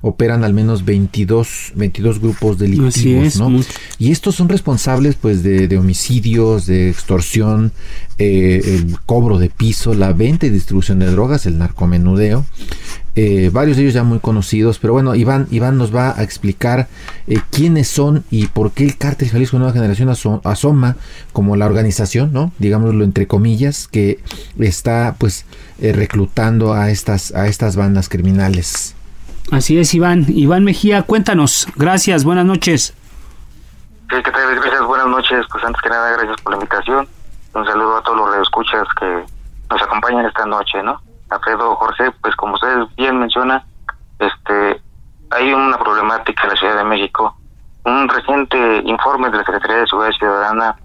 [0.00, 3.60] operan al menos 22 22 grupos delictivos ¿no?
[3.98, 7.72] y estos son responsables pues de, de homicidios de extorsión
[8.18, 12.44] el cobro de piso la venta y distribución de drogas el narcomenudeo
[13.16, 16.88] eh, varios de ellos ya muy conocidos, pero bueno, Iván, Iván nos va a explicar
[17.28, 20.96] eh, quiénes son y por qué el Cártel Jalisco Nueva Generación asoma
[21.32, 22.50] como la organización, ¿no?
[22.58, 24.18] Digámoslo entre comillas, que
[24.58, 25.46] está pues
[25.80, 28.96] eh, reclutando a estas, a estas bandas criminales.
[29.52, 30.26] Así es, Iván.
[30.28, 31.68] Iván Mejía, cuéntanos.
[31.76, 32.94] Gracias, buenas noches.
[34.10, 34.56] Sí, ¿qué tal?
[34.56, 35.46] Gracias, buenas noches.
[35.52, 37.06] Pues antes que nada, gracias por la invitación.
[37.54, 39.24] Un saludo a todos los redescuchas que
[39.70, 41.00] nos acompañan esta noche, ¿no?
[41.30, 43.64] Alfredo Jorge, pues como ustedes bien menciona,
[44.18, 44.82] este,
[45.30, 47.36] hay una problemática en la Ciudad de México.
[47.84, 50.76] Un reciente informe de la Secretaría de Seguridad Ciudadana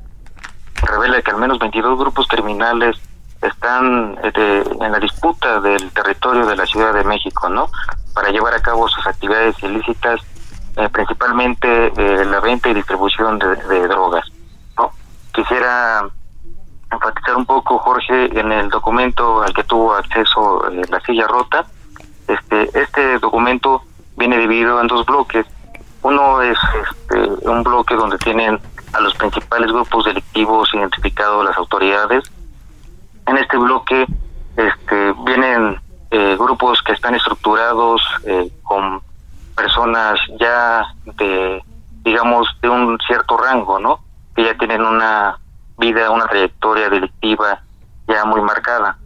[0.83, 2.97] revela que al menos 22 grupos criminales
[3.41, 7.69] están este, en la disputa del territorio de la Ciudad de México, ¿no?
[8.13, 10.21] Para llevar a cabo sus actividades ilícitas,
[10.75, 14.25] eh, principalmente eh, la venta y distribución de, de drogas.
[14.77, 14.91] ¿no?
[15.33, 16.07] Quisiera
[16.91, 21.65] enfatizar un poco, Jorge, en el documento al que tuvo acceso eh, la silla rota.
[22.27, 23.83] Este, este documento
[24.17, 25.45] viene dividido en dos bloques.
[26.01, 28.59] Uno es este, un bloque donde tienen
[28.93, 32.31] a los principales grupos delictivos identificados las autoridades.
[33.27, 34.05] En este bloque
[34.55, 35.79] este, vienen
[36.11, 39.01] eh, grupos que están estructurados eh, con
[39.55, 40.83] personas ya
[41.17, 41.61] de,
[42.03, 43.99] digamos, de un cierto rango, ¿no?
[44.35, 45.37] Que ya tienen una
[45.79, 47.61] vida, una trayectoria delictiva
[48.07, 48.97] ya muy marcada.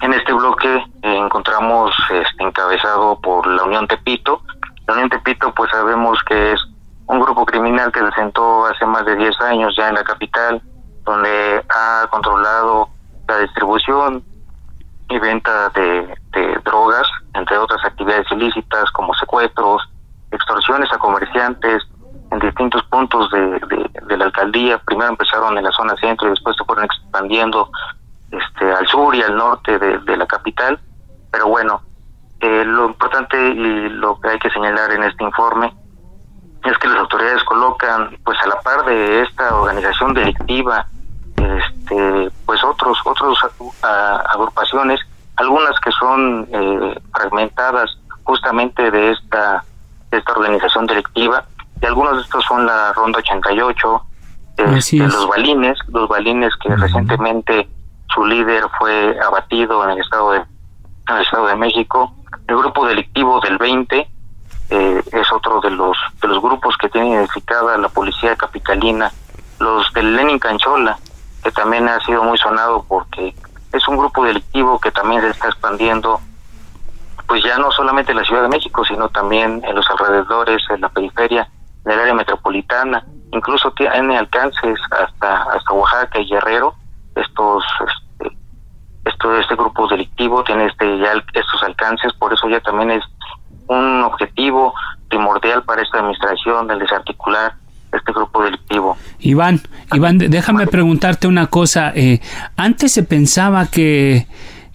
[0.00, 4.42] En este bloque eh, encontramos este, encabezado por la Unión Tepito.
[4.86, 6.60] La Unión Tepito pues sabemos que es
[7.06, 10.62] un grupo criminal que se sentó hace más de 10 años ya en la capital,
[11.04, 12.88] donde ha controlado
[13.26, 14.22] la distribución
[15.08, 19.82] y venta de, de drogas, entre otras actividades ilícitas como secuestros,
[20.30, 21.82] extorsiones a comerciantes,
[22.30, 23.60] en distintos puntos de,
[24.06, 24.78] de, la alcaldía.
[24.78, 27.70] Primero empezaron en la zona centro y después se fueron expandiendo
[28.30, 30.78] este, al sur y al norte de, la capital.
[31.30, 31.82] Pero bueno,
[32.40, 35.72] eh, lo importante y lo que hay que señalar en este informe
[36.64, 40.86] es que las autoridades colocan pues a la par de esta organización delictiva
[41.36, 43.38] este pues otros otros
[43.80, 45.00] agrupaciones,
[45.36, 49.64] algunas que son eh, fragmentadas justamente de esta
[50.10, 51.44] de esta organización delictiva
[51.80, 54.02] y algunos de estos son la Ronda 88,
[54.56, 57.68] este, los balines, los balines que recientemente
[58.12, 62.12] su líder fue abatido en el estado de en el estado de México,
[62.46, 64.08] el grupo delictivo del 20
[64.70, 69.10] eh, es otro de los de los grupos que tiene identificada la policía capitalina,
[69.58, 70.98] los del Lenin Canchola,
[71.42, 73.34] que también ha sido muy sonado porque
[73.72, 76.20] es un grupo delictivo que también se está expandiendo
[77.28, 80.80] pues ya no solamente en la Ciudad de México, sino también en los alrededores, en
[80.80, 81.46] la periferia,
[81.88, 86.74] en el área metropolitana, incluso tiene alcances hasta hasta Oaxaca y Guerrero,
[87.16, 87.64] estos
[89.04, 93.04] este, este grupo delictivo tiene este ya estos alcances, por eso ya también es
[93.68, 94.74] un objetivo
[95.08, 97.54] primordial para esta administración el desarticular
[97.90, 98.98] este grupo delictivo.
[99.20, 99.62] Iván,
[99.94, 101.90] Iván, déjame preguntarte una cosa.
[101.94, 102.20] Eh,
[102.54, 104.26] antes se pensaba que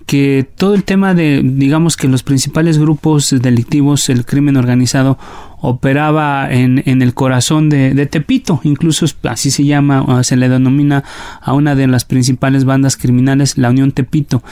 [0.05, 5.17] que todo el tema de, digamos que los principales grupos delictivos, el crimen organizado,
[5.65, 11.05] operaba en, en el corazón de, de, Tepito, incluso así se llama, se le denomina
[11.41, 14.43] a una de las principales bandas criminales, la Unión Tepito.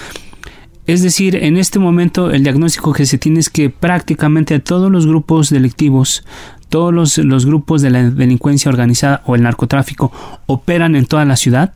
[0.88, 5.06] Es decir, en este momento el diagnóstico que se tiene es que prácticamente todos los
[5.06, 6.26] grupos delictivos,
[6.70, 10.14] todos los, los grupos de la delincuencia organizada o el narcotráfico
[10.46, 11.74] operan en toda la ciudad.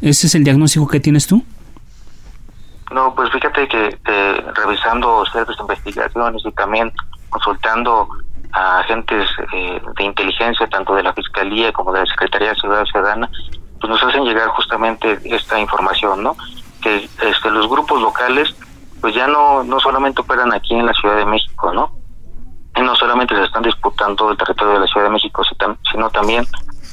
[0.00, 1.44] ¿Ese es el diagnóstico que tienes tú?
[2.90, 3.98] No, pues fíjate que
[4.54, 6.90] revisando ciertas investigaciones y también
[7.28, 8.08] consultando
[8.52, 12.84] a agentes eh, de inteligencia, tanto de la Fiscalía como de la Secretaría de Ciudad
[12.86, 13.30] Ciudadana,
[13.80, 16.36] pues nos hacen llegar justamente esta información, ¿no?
[16.80, 18.54] que este, los grupos locales
[19.00, 21.92] pues ya no, no solamente operan aquí en la Ciudad de México, ¿no?
[22.82, 25.42] No solamente se están disputando el territorio de la Ciudad de México,
[25.90, 26.44] sino también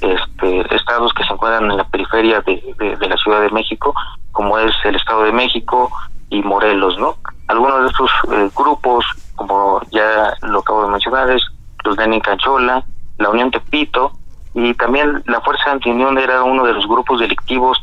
[0.01, 3.93] este, estados que se encuentran en la periferia de, de, la Ciudad de México,
[4.31, 5.91] como es el Estado de México
[6.29, 7.15] y Morelos, ¿no?
[7.47, 10.74] Algunos de estos eh, grupos, como ya lo acabo
[11.23, 11.41] de mencionar, es
[11.83, 12.83] los de Canchola,
[13.17, 14.11] la Unión Tepito,
[14.53, 17.77] y también la Fuerza Antiunión era uno de los grupos delictivos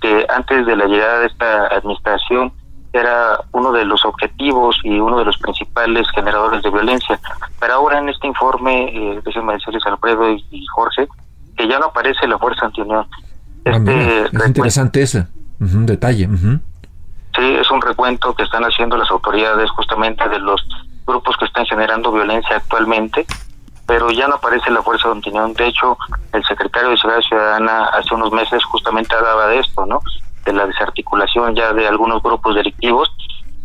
[0.00, 2.52] que antes de la llegada de esta administración
[2.92, 7.18] era uno de los objetivos y uno de los principales generadores de violencia.
[7.58, 11.08] Pero ahora en este informe, eh, déjenme decirles Alfredo y, Jorge,
[11.56, 13.06] que ya no aparece la Fuerza Antiunión.
[13.64, 15.26] Ah, este es interesante ese
[15.58, 16.28] detalle.
[17.34, 20.62] Sí, es un recuento que están haciendo las autoridades justamente de los
[21.06, 23.26] grupos que están generando violencia actualmente
[23.86, 25.52] pero ya no aparece la fuerza de opinión.
[25.54, 25.98] De hecho,
[26.32, 30.00] el secretario de Seguridad Ciudadana hace unos meses justamente hablaba de esto, ¿no?
[30.44, 33.10] De la desarticulación ya de algunos grupos delictivos.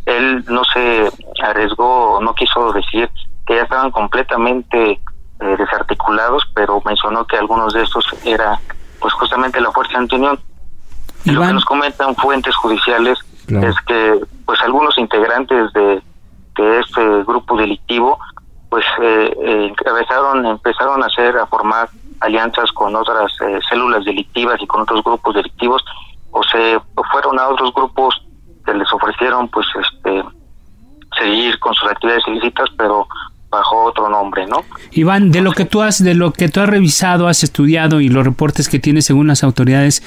[0.06, 1.10] Él no se
[1.44, 3.10] arriesgó, no quiso decir
[3.46, 8.60] que ya estaban completamente eh, desarticulados, pero mencionó que algunos de estos era,
[9.00, 10.40] pues justamente la fuerza de opinión.
[11.26, 16.02] Y lo que nos comentan fuentes judiciales es que, pues algunos integrantes de,
[16.58, 18.20] de este grupo delictivo
[18.70, 21.90] pues eh, eh, empezaron, empezaron a hacer, a formar
[22.20, 25.84] alianzas con otras eh, células delictivas y con otros grupos delictivos,
[26.32, 26.78] o se
[27.12, 28.22] fueron a otros grupos
[28.66, 30.24] que les ofrecieron, pues, este,
[31.18, 33.08] seguir con sus actividades ilícitas, pero
[33.50, 34.66] bajo otro nombre, ¿no?
[34.92, 38.10] Iván, de lo que tú has, de lo que tú has revisado, has estudiado y
[38.10, 40.04] los reportes que tienes según las autoridades,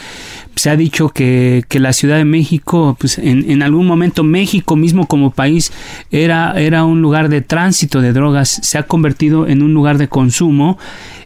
[0.56, 4.76] se ha dicho que, que la Ciudad de México, pues en, en, algún momento México
[4.76, 5.72] mismo como país
[6.10, 10.08] era, era un lugar de tránsito de drogas, se ha convertido en un lugar de
[10.08, 10.78] consumo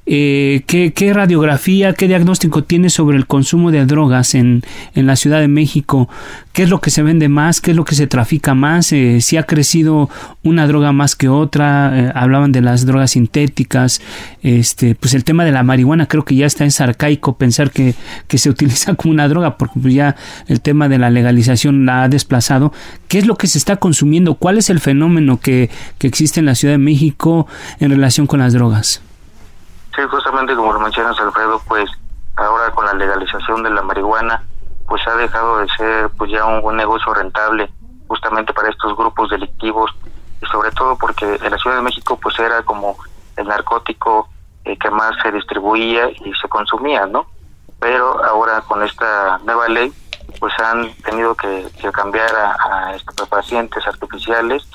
[0.06, 4.62] eh, ¿qué, ¿qué, radiografía, qué diagnóstico tiene sobre el consumo de drogas en,
[4.94, 6.10] en, la Ciudad de México?
[6.52, 7.62] ¿Qué es lo que se vende más?
[7.62, 8.92] ¿Qué es lo que se trafica más?
[8.92, 10.10] Eh, ¿Si ha crecido
[10.42, 11.92] una droga más que otra?
[11.98, 14.02] Eh, hablaban de las drogas sintéticas.
[14.42, 17.94] Este, pues el tema de la marihuana creo que ya está es arcaico pensar que,
[18.28, 22.08] que se utiliza como una droga porque ya el tema de la legalización la ha
[22.08, 22.72] desplazado.
[23.08, 24.34] ¿Qué es lo que se está consumiendo?
[24.34, 27.46] ¿Cuál es el fenómeno que, que existe en la Ciudad de México
[27.80, 29.02] en relación con las drogas?
[29.94, 31.88] Sí, justamente como lo mencionas, Alfredo, pues
[32.36, 34.42] ahora con la legalización de la marihuana,
[34.86, 37.70] pues ha dejado de ser pues ya un, negocio rentable
[38.08, 39.90] justamente para estos grupos delictivos
[40.42, 42.96] y sobre todo porque en la Ciudad de México pues era como
[43.36, 44.28] el narcótico
[44.64, 47.26] eh, que más se distribuía y se consumía, ¿no?
[47.84, 49.92] Pero ahora con esta nueva ley
[50.40, 54.66] pues han tenido que, cambiar a, a pacientes artificiales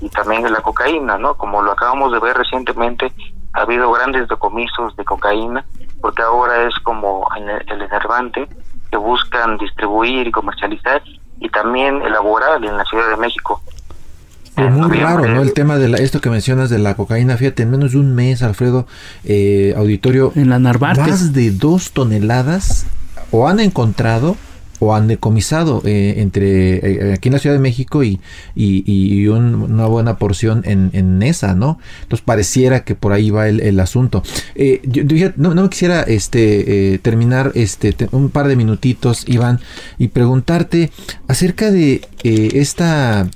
[0.00, 1.34] y también la cocaína, ¿no?
[1.34, 3.12] Como lo acabamos de ver recientemente
[3.52, 5.62] ha habido grandes decomisos de cocaína,
[6.00, 8.48] porque ahora es como el enervante
[8.90, 11.02] que buscan distribuir y comercializar
[11.40, 13.60] y también elaborar en la Ciudad de México.
[14.56, 15.42] Es muy raro, ¿no?
[15.42, 18.14] El tema de la, esto que mencionas de la cocaína, fíjate, en menos de un
[18.14, 18.86] mes, Alfredo,
[19.24, 21.00] eh, auditorio, en la Narvarte.
[21.00, 22.86] más de dos toneladas
[23.30, 24.36] o han encontrado
[24.78, 28.20] o han decomisado eh, entre eh, aquí en la Ciudad de México y,
[28.54, 31.78] y, una buena porción en, en esa, ¿no?
[32.02, 34.22] Entonces pareciera que por ahí va el, asunto.
[34.54, 39.60] Eh, yo, no, no, quisiera este, terminar este, un par de minutitos, Iván,
[39.98, 40.90] y preguntarte
[41.28, 43.28] acerca de esta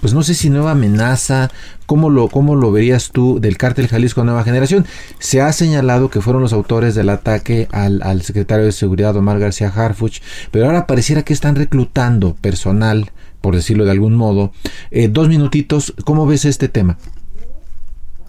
[0.00, 1.48] pues no sé si nueva amenaza,
[1.86, 4.86] ¿cómo lo, cómo lo verías tú del cártel Jalisco Nueva Generación?
[5.18, 9.38] Se ha señalado que fueron los autores del ataque al, al secretario de Seguridad Omar
[9.38, 10.20] García Harfuch,
[10.50, 14.52] pero ahora pareciera que están reclutando personal, por decirlo de algún modo.
[14.90, 16.96] Eh, dos minutitos, ¿cómo ves este tema?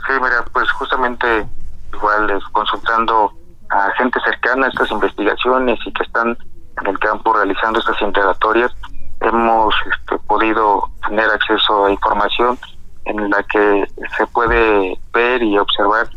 [0.08, 1.26] Sí, mira, pues justamente
[1.94, 3.32] igual consultando
[3.70, 6.38] a gente cercana a estas investigaciones y que están
[6.82, 8.72] en el campo realizando estas integratorias,
[9.22, 12.58] hemos este, podido tener acceso a información
[13.06, 16.10] en la que se puede ver y observar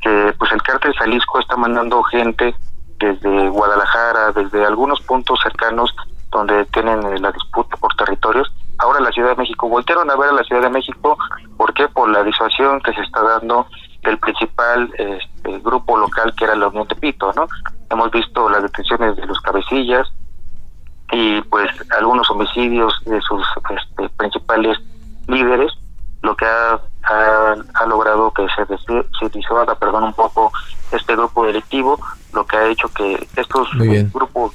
[0.00, 2.54] que pues el cártel Jalisco está mandando gente
[2.98, 5.94] desde Guadalajara, desde algunos puntos cercanos
[6.30, 8.52] donde tienen eh, la disputa por territorios.
[8.78, 11.16] Ahora la Ciudad de México voltearon a ver a la Ciudad de México,
[11.56, 11.88] ¿por qué?
[11.88, 13.66] Por la disuasión que se está dando
[14.02, 17.48] del principal este, grupo local que era la Unión de Pito, ¿no?
[17.90, 20.08] Hemos visto las detenciones de los cabecillas,
[21.12, 24.78] y pues algunos homicidios de sus este, principales
[25.26, 25.72] líderes,
[26.22, 28.66] lo que ha, ha, logrado que se,
[29.18, 30.52] se disuelva, perdón, un poco
[30.92, 31.98] este grupo delictivo,
[32.32, 33.68] lo que ha hecho que estos
[34.12, 34.52] grupos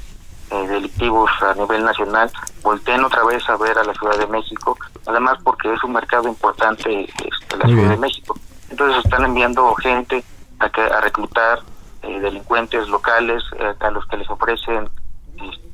[0.52, 2.32] eh, delictivos a nivel nacional
[2.62, 4.78] volteen otra vez a ver a la Ciudad de México,
[5.08, 8.38] además porque es un mercado importante este, la Ciudad de México.
[8.70, 10.24] Entonces están enviando gente
[10.60, 11.60] a, que, a reclutar
[12.04, 14.90] eh, delincuentes locales eh, a los que les ofrecen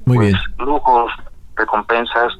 [0.09, 0.67] muy pues, bien.
[0.67, 1.11] lujos,
[1.55, 2.33] recompensas,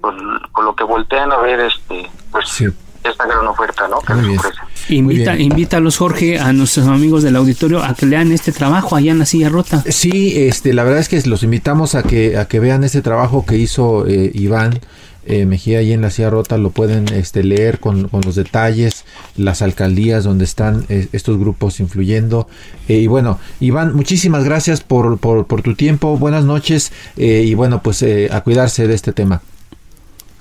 [0.00, 0.16] con,
[0.64, 2.62] lo que voltean a ver este pues
[3.02, 4.00] esta gran oferta ¿no?
[4.00, 4.58] que les ofrece.
[4.88, 9.18] Invita, invítalos, Jorge, a nuestros amigos del auditorio a que lean este trabajo allá en
[9.18, 9.82] la silla rota.
[9.88, 13.44] Sí, este, la verdad es que los invitamos a que, a que vean este trabajo
[13.46, 14.80] que hizo eh, Iván
[15.26, 19.04] eh, Mejía ahí en la Sierra Rota lo pueden este, leer con, los detalles,
[19.36, 22.48] las alcaldías donde están eh, estos grupos influyendo.
[22.88, 28.40] Eh, y bueno, Iván, muchísimas gracias por, tu tiempo, buenas noches y bueno, pues a
[28.42, 29.42] cuidarse de este tema.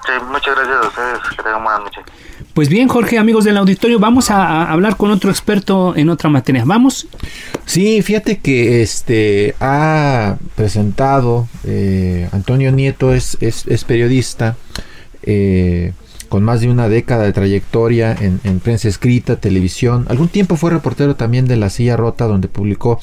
[0.05, 2.03] Sí, muchas gracias a ustedes, que tengan buenas noches.
[2.55, 6.63] Pues bien, Jorge, amigos del auditorio, vamos a, hablar con otro experto en otra materia.
[6.65, 7.05] ¿Vamos?
[7.65, 11.49] Sí, fíjate que este ha presentado
[12.31, 14.55] Antonio Nieto es, es, es periodista
[15.23, 15.91] eh,
[16.35, 20.05] con más de una década de trayectoria en, prensa escrita, televisión.
[20.09, 22.99] Algún tiempo fue reportero también de La Silla Rota, donde publicó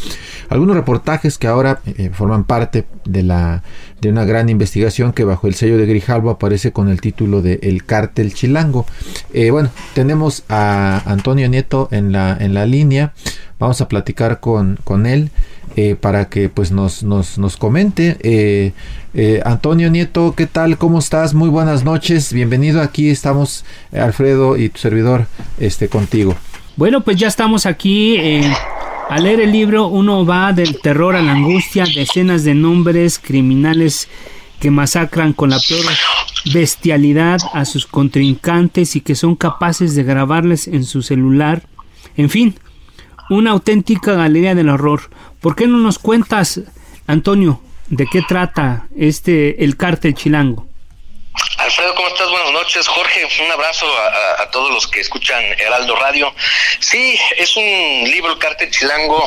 [0.51, 3.63] algunos reportajes que ahora eh, forman parte de, la,
[4.03, 7.59] de una gran investigación que bajo el sello de Grijalvo aparece con el título de
[7.63, 8.85] El Cártel Chilango.
[9.33, 13.15] Eh, bueno, tenemos a Antonio Nieto en la, en la línea.
[13.59, 15.31] Vamos a platicar con, con él.
[15.75, 18.19] Eh, para que pues nos, nos, nos comente.
[18.21, 18.73] Eh,
[19.15, 20.77] eh, Antonio Nieto, ¿qué tal?
[20.77, 21.33] ¿Cómo estás?
[21.33, 22.33] Muy buenas noches.
[22.33, 23.09] Bienvenido aquí.
[23.09, 25.27] Estamos Alfredo y tu servidor
[25.59, 26.37] este, contigo.
[26.77, 28.19] Bueno, pues ya estamos aquí.
[29.09, 34.09] a leer el libro uno va del terror a la angustia, decenas de nombres criminales
[34.61, 35.85] que masacran con la peor
[36.53, 41.63] bestialidad a sus contrincantes y que son capaces de grabarles en su celular.
[42.17, 42.55] En fin,
[43.31, 45.03] una auténtica galería del horror.
[45.43, 46.61] ¿Por qué no nos cuentas,
[47.09, 50.69] Antonio, de qué trata este el cártel chilango?
[51.57, 52.29] Alfredo, ¿cómo estás?
[52.29, 52.87] Buenas noches.
[52.89, 53.87] Jorge, un abrazo
[54.39, 56.35] a, todos los que escuchan Heraldo Radio.
[56.81, 57.65] Sí, es un
[58.05, 59.25] libro, Cártel Chilango,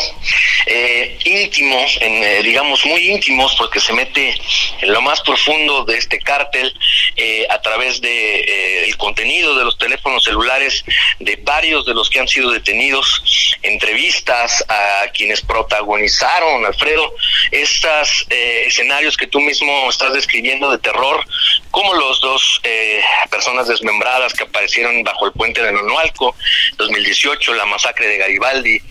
[0.67, 4.37] eh, íntimo, en, eh, digamos muy íntimos, porque se mete
[4.81, 6.77] en lo más profundo de este cártel
[7.15, 10.83] eh, a través de el contenido de los teléfonos celulares
[11.19, 17.15] de varios de los que han sido detenidos, entrevistas a quienes protagonizaron, Alfredo,
[17.51, 21.25] estos escenarios que tú mismo estás describiendo de terror,
[21.71, 26.35] como los dos eh, personas desmembradas que aparecieron bajo el puente de Nonualco,
[26.77, 28.81] 2018, la masacre de Garibaldi, eh,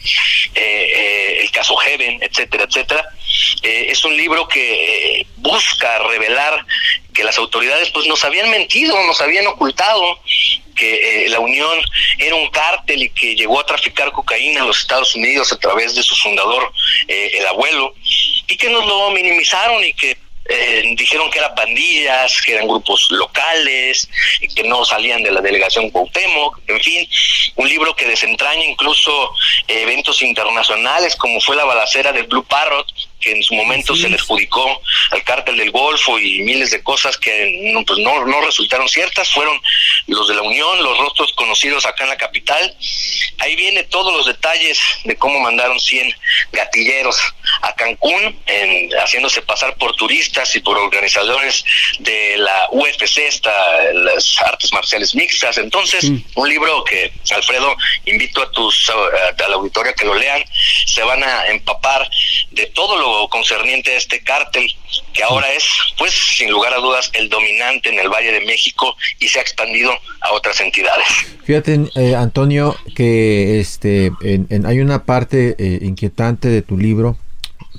[0.54, 3.08] eh, el caso Heaven, etcétera, etcétera.
[3.62, 6.64] es un libro que busca revelar
[7.12, 10.20] que las autoridades pues nos habían mentido, nos habían ocultado
[10.74, 11.78] que la Unión
[12.18, 15.94] era un cártel y que llegó a traficar cocaína en los Estados Unidos a través
[15.94, 16.72] de su fundador,
[17.06, 17.94] el abuelo,
[18.48, 23.06] y que nos lo minimizaron y que eh, dijeron que eran pandillas, que eran grupos
[23.10, 24.08] locales,
[24.54, 27.08] que no salían de la delegación Cuauhtémoc, en fin,
[27.56, 29.34] un libro que desentraña incluso
[29.68, 32.86] eventos internacionales como fue la balacera de Blue Parrot
[33.24, 37.16] que en su momento se le adjudicó al cártel del Golfo y miles de cosas
[37.16, 39.58] que no, pues no, no resultaron ciertas, fueron
[40.06, 42.76] los de la Unión, los rostros conocidos acá en la capital.
[43.38, 46.14] Ahí viene todos los detalles de cómo mandaron 100
[46.52, 47.16] gatilleros
[47.64, 51.64] a Cancún, en, haciéndose pasar por turistas y por organizadores
[51.98, 53.52] de la UFC, esta,
[53.92, 55.56] las artes marciales mixtas.
[55.58, 60.44] Entonces, un libro que, Alfredo, invito a tus a, la auditorio a que lo lean,
[60.86, 62.08] se van a empapar
[62.50, 64.66] de todo lo concerniente a este cártel,
[65.12, 65.64] que ahora es,
[65.96, 69.42] pues, sin lugar a dudas, el dominante en el Valle de México y se ha
[69.42, 71.06] expandido a otras entidades.
[71.44, 74.10] Fíjate, eh, Antonio, que este,
[74.66, 77.18] hay una parte eh, inquietante de tu libro,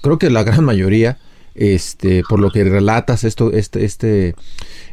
[0.06, 1.18] creo que la gran mayoría,
[1.56, 4.36] este, por lo que relatas esto, este, este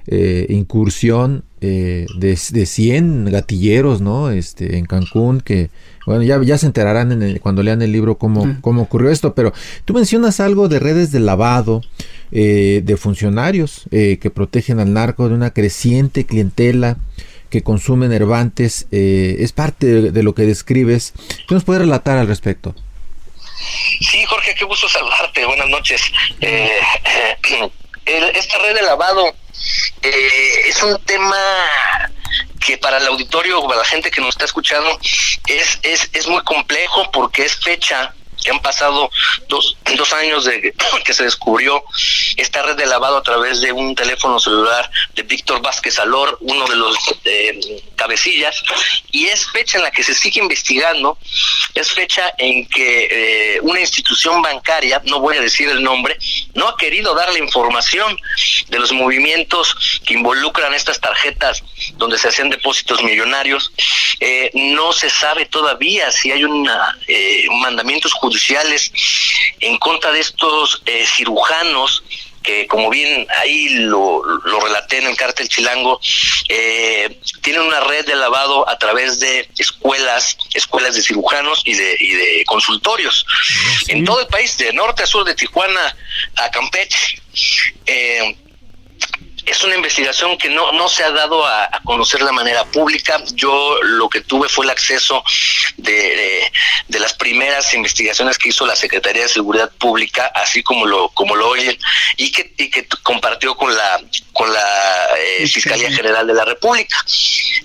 [0.07, 4.31] eh, incursión de, de 100 gatilleros, ¿no?
[4.31, 5.71] Este, en Cancún, que
[6.07, 9.53] bueno, ya, ya se enterarán cuando lean el libro cómo, cómo ocurrió esto, pero
[9.85, 11.83] tú mencionas algo de redes de lavado,
[12.33, 16.97] eh, de funcionarios eh, que protegen al narco, de una creciente clientela
[17.51, 21.13] que consumen herbantes, eh, es parte de, lo que describes.
[21.47, 22.75] ¿Qué nos puedes relatar al respecto?
[24.11, 25.45] Sí, Jorge, qué gusto saludarte.
[25.45, 26.03] Buenas noches.
[28.05, 29.35] esta red de lavado
[30.03, 31.37] es un tema
[32.65, 34.99] que para el auditorio o para la gente que nos está escuchando
[35.47, 38.15] es, es, es muy complejo porque es fecha
[38.51, 39.11] han pasado
[39.49, 40.75] dos, dos años de
[41.05, 41.85] que se descubrió
[42.37, 46.67] esta red de lavado a través de un teléfono celular de Víctor Vázquez Alor, uno
[46.67, 48.63] de los eh, cabecillas,
[49.11, 51.19] y es fecha en la que se sigue investigando,
[51.75, 56.17] es fecha en que eh, una institución bancaria, no voy a decir el nombre,
[56.55, 58.19] no ha querido dar la información
[58.69, 61.63] de los movimientos que involucran estas tarjetas
[61.95, 63.73] donde se hacen depósitos millonarios.
[64.21, 66.97] Eh, no se sabe todavía si hay una,
[67.61, 68.32] mandamientos judiciales
[69.61, 72.03] en contra de estos eh, cirujanos
[72.43, 74.23] que como bien ahí lo,
[74.61, 76.01] relaté en el cártel chilango,
[76.49, 81.97] eh, tienen una red de lavado a través de escuelas, escuelas de cirujanos y de,
[81.99, 83.25] y de consultorios.
[83.29, 85.97] Ah, en todo el país, de norte a sur, de Tijuana
[86.37, 87.21] a Campeche.
[87.87, 88.37] Eh,
[89.47, 93.23] es una investigación que no, no se ha dado a, conocer de manera pública.
[93.35, 95.25] Yo lo que tuve fue el acceso
[95.77, 96.51] de,
[96.89, 101.35] de, las primeras investigaciones que hizo la Secretaría de Seguridad Pública, así como lo, como
[101.35, 101.77] lo oyen,
[102.17, 104.01] y que, y que compartió con la,
[104.33, 106.97] con la eh, Fiscalía General de la República.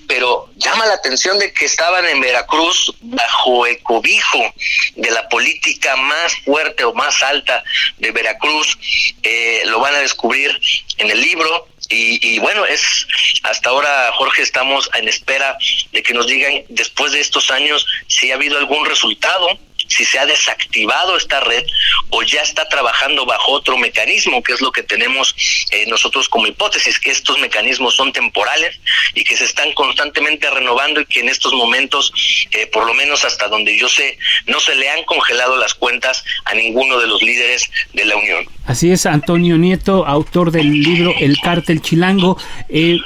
[0.08, 4.52] Pero llama la atención de que estaban en Veracruz bajo el cobijo
[4.96, 7.62] de la política más fuerte o más alta
[7.98, 8.76] de Veracruz.
[9.22, 10.58] Eh, lo van a descubrir
[10.96, 13.06] en el libro y, bueno, es
[13.42, 15.56] hasta ahora, Jorge, estamos en espera
[15.92, 19.58] de que nos digan después de estos años si ha habido algún resultado,
[19.88, 21.64] si se ha desactivado esta red
[22.10, 25.34] o ya está trabajando bajo otro mecanismo, que es lo que tenemos
[25.70, 28.78] eh, nosotros como hipótesis, que estos mecanismos son temporales
[29.14, 32.12] y que se están constantemente renovando y que en estos momentos,
[32.52, 36.24] eh, por lo menos hasta donde yo sé, no se le han congelado las cuentas
[36.44, 38.46] a ninguno de los líderes de la Unión.
[38.66, 42.38] Así es, Antonio Nieto, autor del libro El Cártel Chilango.
[42.68, 42.98] Eh,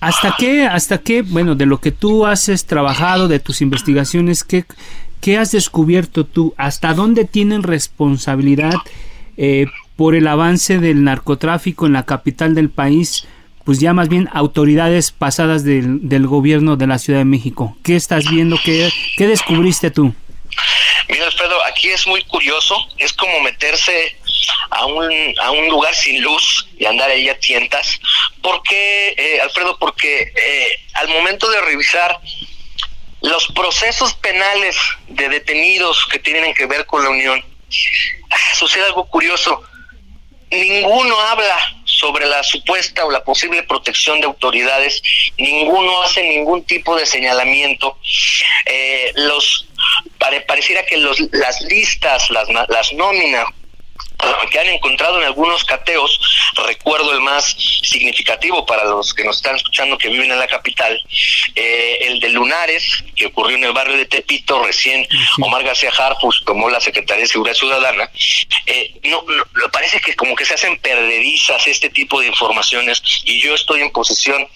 [0.00, 4.64] ¿Hasta qué, hasta qué, bueno, de lo que tú haces trabajado, de tus investigaciones, qué,
[5.20, 6.54] qué has descubierto tú?
[6.56, 8.74] ¿Hasta dónde tienen responsabilidad
[9.36, 9.66] eh,
[9.96, 13.26] por el avance del narcotráfico en la capital del país?
[13.64, 17.76] Pues ya más bien autoridades pasadas del, gobierno de la Ciudad de México.
[17.84, 18.58] ¿Qué estás viendo?
[18.64, 20.14] ¿Qué, qué descubriste tú?
[21.08, 24.16] Mira, Alfredo, aquí es muy curioso, es como meterse
[24.70, 28.00] a un, a un lugar sin luz y andar ahí a tientas.
[28.42, 29.76] ¿Por qué, eh, Alfredo?
[29.78, 32.18] Porque eh, al momento de revisar
[33.22, 34.76] los procesos penales
[35.08, 37.44] de detenidos que tienen que ver con la Unión,
[38.54, 39.62] sucede algo curioso.
[40.50, 45.02] Ninguno habla sobre la supuesta o la posible protección de autoridades,
[45.36, 47.98] ninguno hace ningún tipo de señalamiento.
[48.66, 49.66] Eh, los
[50.46, 53.46] pareciera que los, las listas, las, las nóminas
[54.50, 56.20] que han encontrado en algunos cateos,
[56.66, 61.00] recuerdo el más significativo para los que nos están escuchando que viven en la capital,
[61.54, 65.06] eh, el de Lunares, que ocurrió en el barrio de Tepito, recién
[65.40, 68.10] Omar García Harfus tomó la Secretaría de Seguridad Ciudadana,
[68.66, 69.24] eh, no,
[69.72, 73.90] parece que como que se hacen perdedizas este tipo de informaciones y yo estoy en
[73.90, 74.46] posición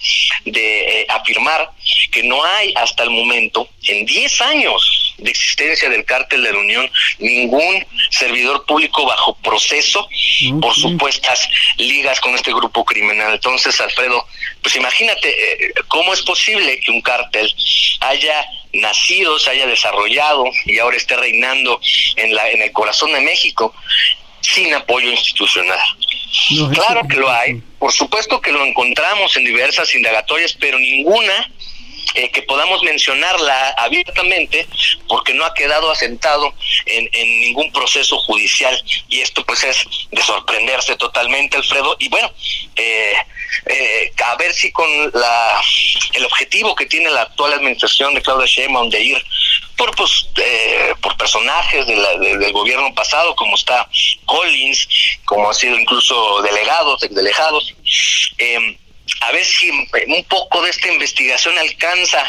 [0.45, 1.71] de eh, afirmar
[2.11, 6.59] que no hay hasta el momento, en 10 años de existencia del cártel de la
[6.59, 6.89] Unión,
[7.19, 10.07] ningún servidor público bajo proceso
[10.61, 11.47] por supuestas
[11.77, 13.33] ligas con este grupo criminal.
[13.33, 14.27] Entonces, Alfredo,
[14.61, 17.53] pues imagínate eh, cómo es posible que un cártel
[18.01, 21.79] haya nacido, se haya desarrollado y ahora esté reinando
[22.17, 23.73] en, la, en el corazón de México
[24.41, 25.79] sin apoyo institucional.
[26.73, 31.51] claro que lo hay, por supuesto que lo encontramos en diversas indagatorias, pero ninguna
[32.15, 34.67] eh, que podamos mencionarla abiertamente
[35.07, 36.53] porque no ha quedado asentado
[36.85, 37.09] en,
[37.41, 38.81] ningún proceso judicial.
[39.09, 41.95] Y esto pues es de sorprenderse totalmente Alfredo.
[41.99, 42.31] Y bueno
[42.75, 43.13] eh,
[43.65, 45.61] eh, a ver si con la
[46.13, 49.25] el objetivo que tiene la actual administración de Claudia Sheinbaum de ir
[49.77, 50.27] por pues
[51.01, 53.87] por personajes del gobierno pasado como está
[54.25, 54.87] Collins
[55.25, 57.73] como ha sido incluso delegados delegados
[58.37, 58.77] eh,
[59.21, 62.19] a ver si un poco de esta investigación alcanza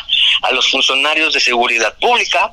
[0.43, 2.53] a los funcionarios de seguridad pública,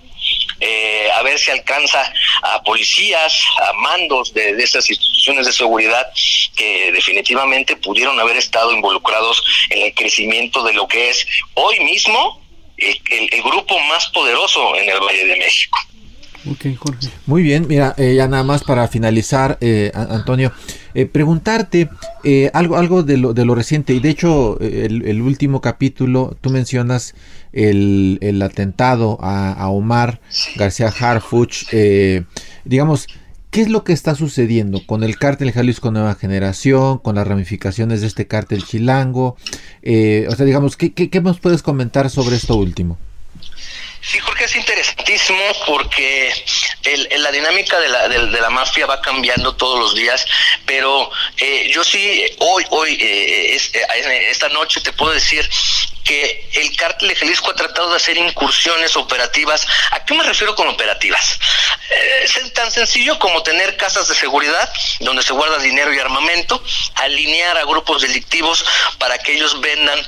[0.60, 6.08] eh, a ver si alcanza a policías, a mandos de, esas instituciones de seguridad
[6.56, 12.42] que definitivamente pudieron haber estado involucrados en el crecimiento de lo que es hoy mismo
[12.78, 15.78] el, grupo más poderoso en el Valle de México.
[17.26, 20.52] Muy bien, mira, eh, ya nada más para finalizar, eh, Antonio.
[20.96, 21.90] Eh, preguntarte
[22.24, 26.52] eh, algo, algo de lo, de lo reciente, y de hecho el, último capítulo, tú
[26.52, 27.16] mencionas
[27.52, 30.22] el, el atentado a, Omar
[30.56, 32.24] García Harfuch, eh,
[32.64, 33.08] digamos,
[33.50, 38.02] ¿qué es lo que está sucediendo con el cártel Jalisco Nueva Generación, con las ramificaciones
[38.02, 39.36] de este cártel chilango?
[39.82, 42.98] o sea, digamos, ¿qué, qué, qué nos puedes comentar sobre esto último?
[44.04, 46.30] Sí, Jorge, es interesantísimo porque
[47.20, 50.26] la dinámica de la, de, la, mafia va cambiando todos los días,
[50.66, 55.50] pero eh, yo sí, hoy, hoy, eh, eh, esta noche te puedo decir
[56.04, 59.66] que el cártel de Jalisco ha tratado de hacer incursiones operativas.
[59.92, 61.40] ¿A qué me refiero con operativas?
[62.24, 66.64] Es tan sencillo como tener casas de seguridad donde se guarda dinero y armamento,
[66.96, 68.66] alinear a grupos delictivos
[68.98, 70.00] para que ellos vendan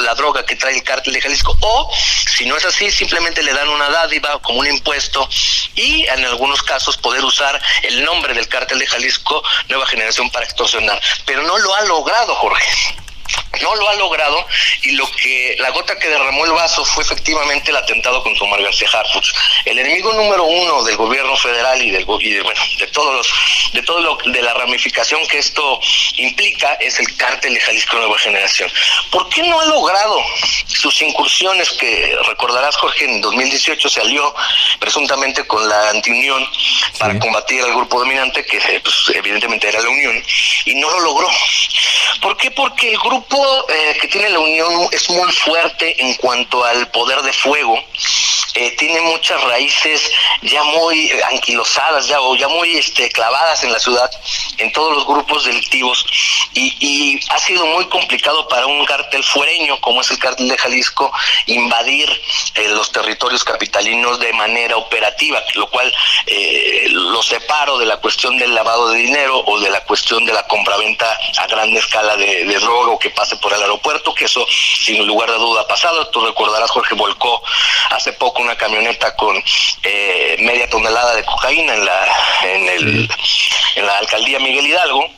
[0.00, 1.90] la droga que trae el cártel de Jalisco, o
[2.36, 5.28] si no es así, simplemente le dan una dádiva como un impuesto
[5.74, 10.44] y en algunos casos poder usar el nombre del cártel de Jalisco Nueva Generación para
[10.44, 11.00] extorsionar.
[11.24, 12.98] Pero no lo ha logrado, Jorge
[13.62, 14.46] no lo ha logrado
[14.82, 18.62] y lo que la gota que derramó el vaso fue efectivamente el atentado contra Omar
[18.62, 19.34] García Harfuch.
[19.64, 23.32] El enemigo número uno del gobierno federal y del y de, bueno de todos los
[23.72, 25.80] de todo lo de la ramificación que esto
[26.16, 28.70] implica es el cártel de Jalisco Nueva Generación.
[29.10, 30.16] ¿Por qué no ha logrado
[30.66, 34.34] sus incursiones que recordarás Jorge en 2018 se alió
[34.78, 36.48] presuntamente con la antiunión
[36.98, 40.22] para combatir al grupo dominante que pues, evidentemente era la Unión
[40.64, 41.28] y no lo logró.
[42.20, 42.50] ¿Por qué?
[42.50, 43.17] Porque el grupo
[43.68, 47.78] eh, que tiene la Unión es muy fuerte en cuanto al poder de fuego.
[48.54, 50.10] Eh, tiene muchas raíces
[50.42, 54.10] ya muy anquilosadas ya o ya muy este, clavadas en la ciudad,
[54.56, 56.04] en todos los grupos delictivos
[56.54, 61.12] y, ha sido muy complicado para un cártel fuereño como es el cártel de Jalisco
[61.46, 62.08] invadir
[62.54, 65.92] eh, los territorios capitalinos de manera operativa, lo cual
[66.90, 70.46] lo separo de la cuestión del lavado de dinero o de la cuestión de la
[70.46, 75.06] compraventa a gran escala de droga o que pase por el aeropuerto, que eso sin
[75.06, 76.08] lugar de duda ha pasado.
[76.08, 77.42] Tú recordarás, Jorge volcó
[77.90, 79.36] hace poco una camioneta con
[79.82, 82.06] eh, media tonelada de cocaína en la,
[82.44, 83.10] en, el,
[83.76, 85.17] en la alcaldía Miguel Hidalgo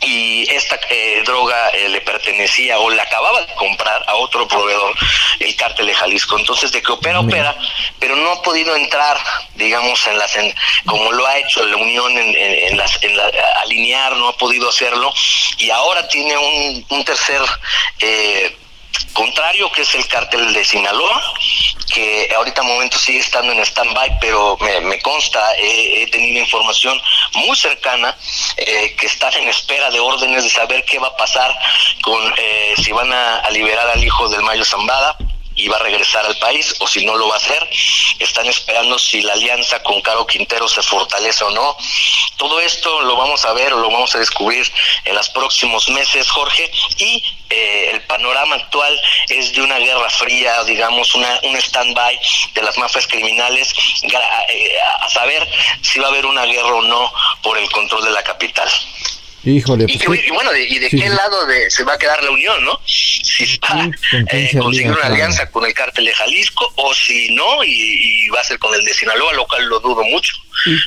[0.00, 4.94] y esta eh, droga eh, le pertenecía o la acababa de comprar a otro proveedor,
[5.38, 6.38] el cártel de Jalisco.
[6.38, 7.56] Entonces, de que opera, opera,
[7.98, 9.18] pero no ha podido entrar,
[9.54, 10.54] digamos, en las, en,
[10.86, 13.30] como lo ha hecho la Unión en, en, las, en la,
[13.62, 15.12] alinear, no ha podido hacerlo,
[15.58, 17.40] y ahora tiene un, un tercer
[18.00, 18.56] eh,
[19.12, 21.34] contrario, que es el cártel de Sinaloa,
[21.92, 27.00] que ahorita momento sigue estando en stand-by, pero me, consta, he, tenido información
[27.34, 28.16] muy cercana
[28.56, 31.54] eh, que están en espera de órdenes de saber qué va a pasar
[32.02, 35.16] con eh, si van a, liberar al hijo del Mayo Zambada
[35.62, 37.68] y va a regresar al país o si no lo va a hacer.
[38.18, 41.76] Están esperando si la alianza con Caro Quintero se fortalece o no.
[42.36, 44.70] Todo esto lo vamos a ver o lo vamos a descubrir
[45.04, 50.64] en los próximos meses, Jorge, y eh, el panorama actual es de una guerra fría,
[50.64, 52.18] digamos, una, un stand-by
[52.54, 55.48] de las mafias criminales, eh, a saber
[55.80, 58.68] si va a haber una guerra o no por el control de la capital.
[59.44, 62.64] Híjole, pues y, bueno, ¿y de qué lado de, se va a quedar la unión,
[62.64, 62.78] no?
[62.86, 63.90] Si va a
[64.30, 68.44] eh, conseguir una alianza con el cártel de Jalisco o si no, y, va a
[68.44, 70.34] ser con el de Sinaloa, lo cual lo dudo mucho.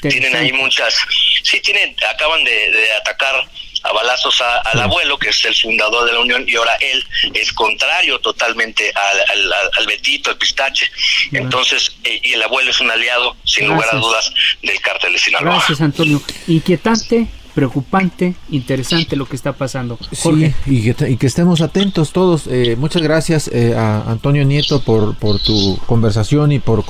[0.02, 0.96] Tienen ahí muchas,
[1.44, 3.46] sí, tienen, acaban de, atacar
[3.84, 7.52] a balazos al abuelo, que es el fundador de la Unión, y ahora él es
[7.52, 10.90] contrario totalmente al, al, Betito, al Pistache.
[11.34, 14.32] Entonces, eh, y el abuelo es un aliado, sin lugar a dudas,
[14.64, 15.56] del cártel de Sinaloa.
[15.56, 16.22] Gracias, Antonio.
[16.48, 19.98] Inquietante preocupante, interesante lo que está pasando.
[20.12, 22.48] Sí, y que, estemos atentos todos.
[22.48, 26.84] Eh, muchas gracias eh, a Antonio Nieto por, por tu conversación y por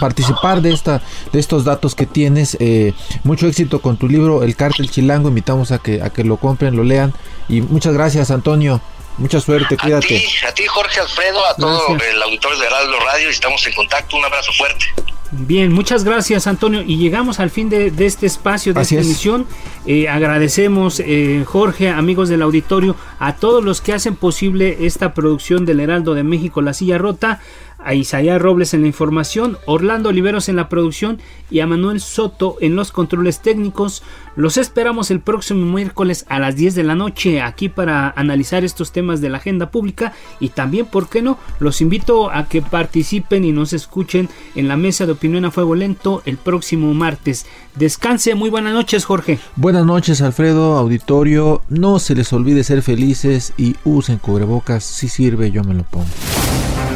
[0.00, 2.56] participar de esta de estos datos que tienes.
[2.60, 5.28] Eh, mucho éxito con tu libro El Cártel Chilango.
[5.28, 7.12] Invitamos a que a que lo compren, lo lean
[7.48, 8.80] y muchas gracias, Antonio.
[9.18, 10.16] Mucha suerte, cuídate.
[10.16, 13.72] A ti, a ti Jorge Alfredo, a todo el auditorio de Heraldo Radio, estamos en
[13.74, 14.16] contacto.
[14.16, 14.86] Un abrazo fuerte.
[15.32, 19.46] Bien, muchas gracias Antonio y llegamos al fin de, este espacio, de esta emisión.
[19.84, 25.66] Eh, agradecemos eh, Jorge, amigos del auditorio, a todos los que hacen posible esta producción
[25.66, 27.40] del Heraldo de México, La Silla Rota
[27.86, 31.20] a Isaías Robles en la información, Orlando Oliveros en la producción
[31.50, 34.02] y a Manuel Soto en los controles técnicos.
[34.34, 38.92] Los esperamos el próximo miércoles a las 10 de la noche aquí para analizar estos
[38.92, 41.38] temas de la agenda pública y también, ¿por qué no?
[41.60, 45.74] Los invito a que participen y nos escuchen en la mesa de opinión a fuego
[45.76, 47.46] lento el próximo martes.
[47.76, 49.38] Descanse, muy buenas noches Jorge.
[49.54, 55.50] Buenas noches Alfredo, auditorio, no se les olvide ser felices y usen cubrebocas, si sirve
[55.52, 56.06] yo me lo pongo.